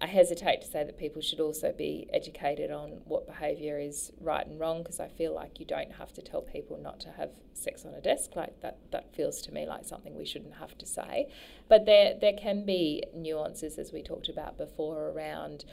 I 0.00 0.06
hesitate 0.06 0.60
to 0.62 0.66
say 0.66 0.82
that 0.84 0.98
people 0.98 1.22
should 1.22 1.40
also 1.40 1.72
be 1.72 2.08
educated 2.12 2.70
on 2.70 3.00
what 3.04 3.26
behaviour 3.26 3.78
is 3.78 4.12
right 4.20 4.44
and 4.44 4.58
wrong 4.58 4.82
because 4.82 4.98
I 4.98 5.08
feel 5.08 5.34
like 5.34 5.60
you 5.60 5.66
don't 5.66 5.92
have 5.92 6.12
to 6.14 6.22
tell 6.22 6.42
people 6.42 6.78
not 6.78 6.98
to 7.00 7.10
have 7.12 7.30
sex 7.54 7.84
on 7.84 7.94
a 7.94 8.00
desk. 8.00 8.34
Like 8.34 8.60
that, 8.60 8.78
that 8.90 9.14
feels 9.14 9.40
to 9.42 9.52
me 9.52 9.66
like 9.66 9.84
something 9.84 10.16
we 10.16 10.24
shouldn't 10.24 10.54
have 10.54 10.76
to 10.78 10.86
say. 10.86 11.28
But 11.68 11.86
there, 11.86 12.14
there 12.20 12.32
can 12.32 12.64
be 12.64 13.04
nuances, 13.14 13.78
as 13.78 13.92
we 13.92 14.02
talked 14.02 14.28
about 14.28 14.58
before, 14.58 15.10
around 15.10 15.64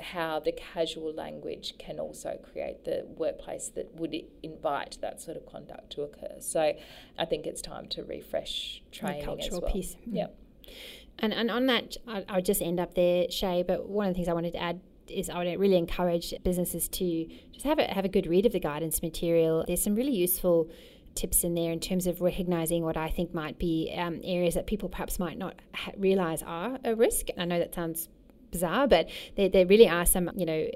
how 0.00 0.40
the 0.40 0.52
casual 0.52 1.12
language 1.12 1.74
can 1.78 2.00
also 2.00 2.38
create 2.52 2.84
the 2.84 3.06
workplace 3.16 3.68
that 3.74 3.94
would 3.94 4.14
invite 4.42 4.98
that 5.00 5.20
sort 5.20 5.36
of 5.36 5.46
conduct 5.46 5.90
to 5.90 6.02
occur. 6.02 6.36
So 6.40 6.72
I 7.18 7.24
think 7.24 7.46
it's 7.46 7.62
time 7.62 7.86
to 7.88 8.02
refresh 8.04 8.82
training 8.92 9.20
the 9.20 9.26
cultural 9.26 9.56
as 9.56 9.62
well. 9.62 9.72
piece. 9.72 9.94
Mm. 10.08 10.16
Yep. 10.16 10.38
And, 11.20 11.32
and 11.32 11.50
on 11.50 11.66
that, 11.66 11.96
I, 12.08 12.24
I'll 12.28 12.42
just 12.42 12.60
end 12.60 12.80
up 12.80 12.94
there, 12.94 13.30
Shay. 13.30 13.62
But 13.66 13.88
one 13.88 14.08
of 14.08 14.14
the 14.14 14.16
things 14.16 14.28
I 14.28 14.32
wanted 14.32 14.54
to 14.54 14.62
add 14.62 14.80
is 15.06 15.30
I 15.30 15.44
would 15.44 15.60
really 15.60 15.76
encourage 15.76 16.34
businesses 16.42 16.88
to 16.88 17.28
just 17.52 17.64
have 17.64 17.78
a 17.78 17.84
have 17.92 18.04
a 18.04 18.08
good 18.08 18.26
read 18.26 18.46
of 18.46 18.52
the 18.52 18.60
guidance 18.60 19.02
material. 19.02 19.64
There's 19.66 19.82
some 19.82 19.94
really 19.94 20.14
useful 20.14 20.70
tips 21.14 21.44
in 21.44 21.54
there 21.54 21.70
in 21.70 21.78
terms 21.78 22.06
of 22.06 22.20
recognizing 22.20 22.82
what 22.82 22.96
I 22.96 23.08
think 23.08 23.32
might 23.32 23.58
be 23.58 23.94
um, 23.96 24.20
areas 24.24 24.54
that 24.54 24.66
people 24.66 24.88
perhaps 24.88 25.18
might 25.18 25.38
not 25.38 25.54
ha- 25.72 25.92
realize 25.96 26.42
are 26.42 26.78
a 26.84 26.94
risk. 26.94 27.28
I 27.38 27.44
know 27.44 27.58
that 27.58 27.74
sounds 27.74 28.08
bizarre, 28.54 28.86
but 28.86 29.10
there, 29.36 29.48
there 29.48 29.66
really 29.66 29.88
are 29.88 30.06
some, 30.06 30.30
you 30.36 30.46
know, 30.46 30.68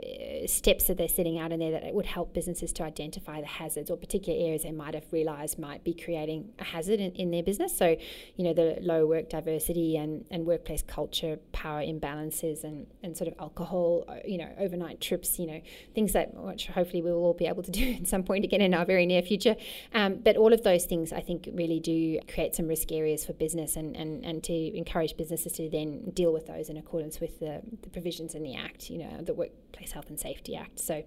steps 0.47 0.89
that 0.89 0.97
they're 0.97 1.09
setting 1.09 1.39
out 1.39 1.53
in 1.53 1.61
there 1.61 1.71
that 1.71 1.95
would 1.95 2.07
help 2.07 2.35
businesses 2.35 2.73
to 2.73 2.83
identify 2.83 3.41
the 3.41 3.47
hazards 3.47 3.89
or 3.89 3.97
particular 3.97 4.37
areas 4.39 4.65
they 4.65 4.73
might 4.73 4.95
have 4.95 5.05
realised 5.13 5.59
might 5.61 5.85
be 5.85 5.95
creating 5.95 6.51
a 6.59 6.65
hazard 6.65 6.99
in, 6.99 7.13
in 7.13 7.31
their 7.31 7.45
business. 7.45 7.77
So, 7.77 7.97
you 8.37 8.45
know, 8.45 8.53
the 8.53 8.79
low 8.81 9.07
work 9.07 9.31
diversity 9.31 9.97
and, 9.97 10.25
and 10.31 10.45
workplace 10.45 10.83
culture, 10.83 11.39
power 11.53 11.81
imbalances, 11.81 12.65
and, 12.65 12.89
and 13.05 13.17
sort 13.17 13.29
of 13.29 13.35
alcohol, 13.39 14.05
uh, 14.09 14.17
you 14.27 14.39
know, 14.39 14.51
overnight 14.59 15.01
trips, 15.01 15.39
you 15.39 15.47
know, 15.47 15.61
things 15.95 16.13
that 16.15 16.35
which 16.35 16.67
hopefully 16.67 17.01
we 17.01 17.13
will 17.13 17.25
all 17.25 17.35
be 17.35 17.47
able 17.47 17.63
to 17.63 17.71
do 17.71 17.97
at 18.01 18.09
some 18.09 18.25
point 18.25 18.45
again 18.45 18.61
in 18.61 18.75
our 18.75 18.85
very 18.85 19.07
near 19.07 19.23
future. 19.23 19.55
Um, 19.95 20.17
but 20.17 20.37
all 20.37 20.53
of 20.53 20.65
those 20.65 20.85
things 20.85 21.13
I 21.13 21.21
think 21.21 21.49
really 21.53 21.79
do 21.79 22.19
create 22.33 22.57
some 22.57 22.67
risk 22.67 22.91
areas 22.91 23.25
for 23.25 23.35
business 23.35 23.77
and, 23.77 23.97
and, 23.97 24.25
and 24.25 24.43
to 24.45 24.77
encourage 24.77 25.17
businesses 25.17 25.53
to 25.53 25.71
then 25.71 26.11
deal 26.11 26.33
with 26.33 26.47
those 26.49 26.69
in 26.69 26.77
accordance 26.77 27.21
with 27.21 27.39
the 27.39 27.63
the 27.83 27.91
provisions 27.91 28.35
in 28.35 28.43
the 28.43 28.55
Act, 28.55 28.91
you 28.91 28.99
know, 28.99 29.21
the 29.23 29.35
Workplace 29.35 29.93
Health 29.93 30.09
and 30.09 30.19
Safety 30.19 30.57
Act. 30.57 30.79
So 30.79 31.03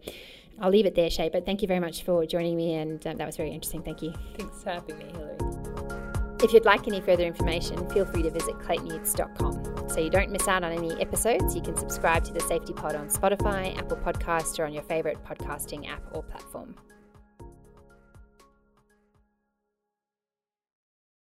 I'll 0.60 0.70
leave 0.72 0.86
it 0.86 0.96
there, 0.96 1.10
Shay, 1.10 1.30
but 1.30 1.46
thank 1.46 1.62
you 1.62 1.68
very 1.68 1.80
much 1.80 2.04
for 2.04 2.26
joining 2.26 2.56
me, 2.56 2.76
and 2.76 3.06
um, 3.08 3.18
that 3.18 3.26
was 3.26 3.38
very 3.38 3.52
interesting. 3.52 3.84
Thank 3.84 4.02
you. 4.02 4.14
Thanks 4.38 4.64
for 4.64 4.72
having 4.72 4.98
me, 4.98 5.06
Hilary. 5.12 5.38
If 6.44 6.54
you'd 6.54 6.66
like 6.66 6.88
any 6.88 7.02
further 7.02 7.24
information, 7.24 7.88
feel 7.92 8.06
free 8.06 8.24
to 8.24 8.32
visit 8.32 8.56
claytonutz.com. 8.60 9.90
So 9.90 10.00
you 10.00 10.10
don't 10.10 10.32
miss 10.32 10.48
out 10.48 10.64
on 10.64 10.72
any 10.72 11.00
episodes, 11.00 11.56
you 11.56 11.62
can 11.62 11.76
subscribe 11.76 12.24
to 12.26 12.34
the 12.34 12.40
Safety 12.40 12.74
Pod 12.74 12.96
on 12.96 13.10
Spotify, 13.10 13.78
Apple 13.78 13.98
Podcast, 13.98 14.58
or 14.58 14.66
on 14.66 14.74
your 14.74 14.84
favourite 14.84 15.24
podcasting 15.24 15.88
app 15.88 16.02
or 16.14 16.24
platform. 16.24 16.76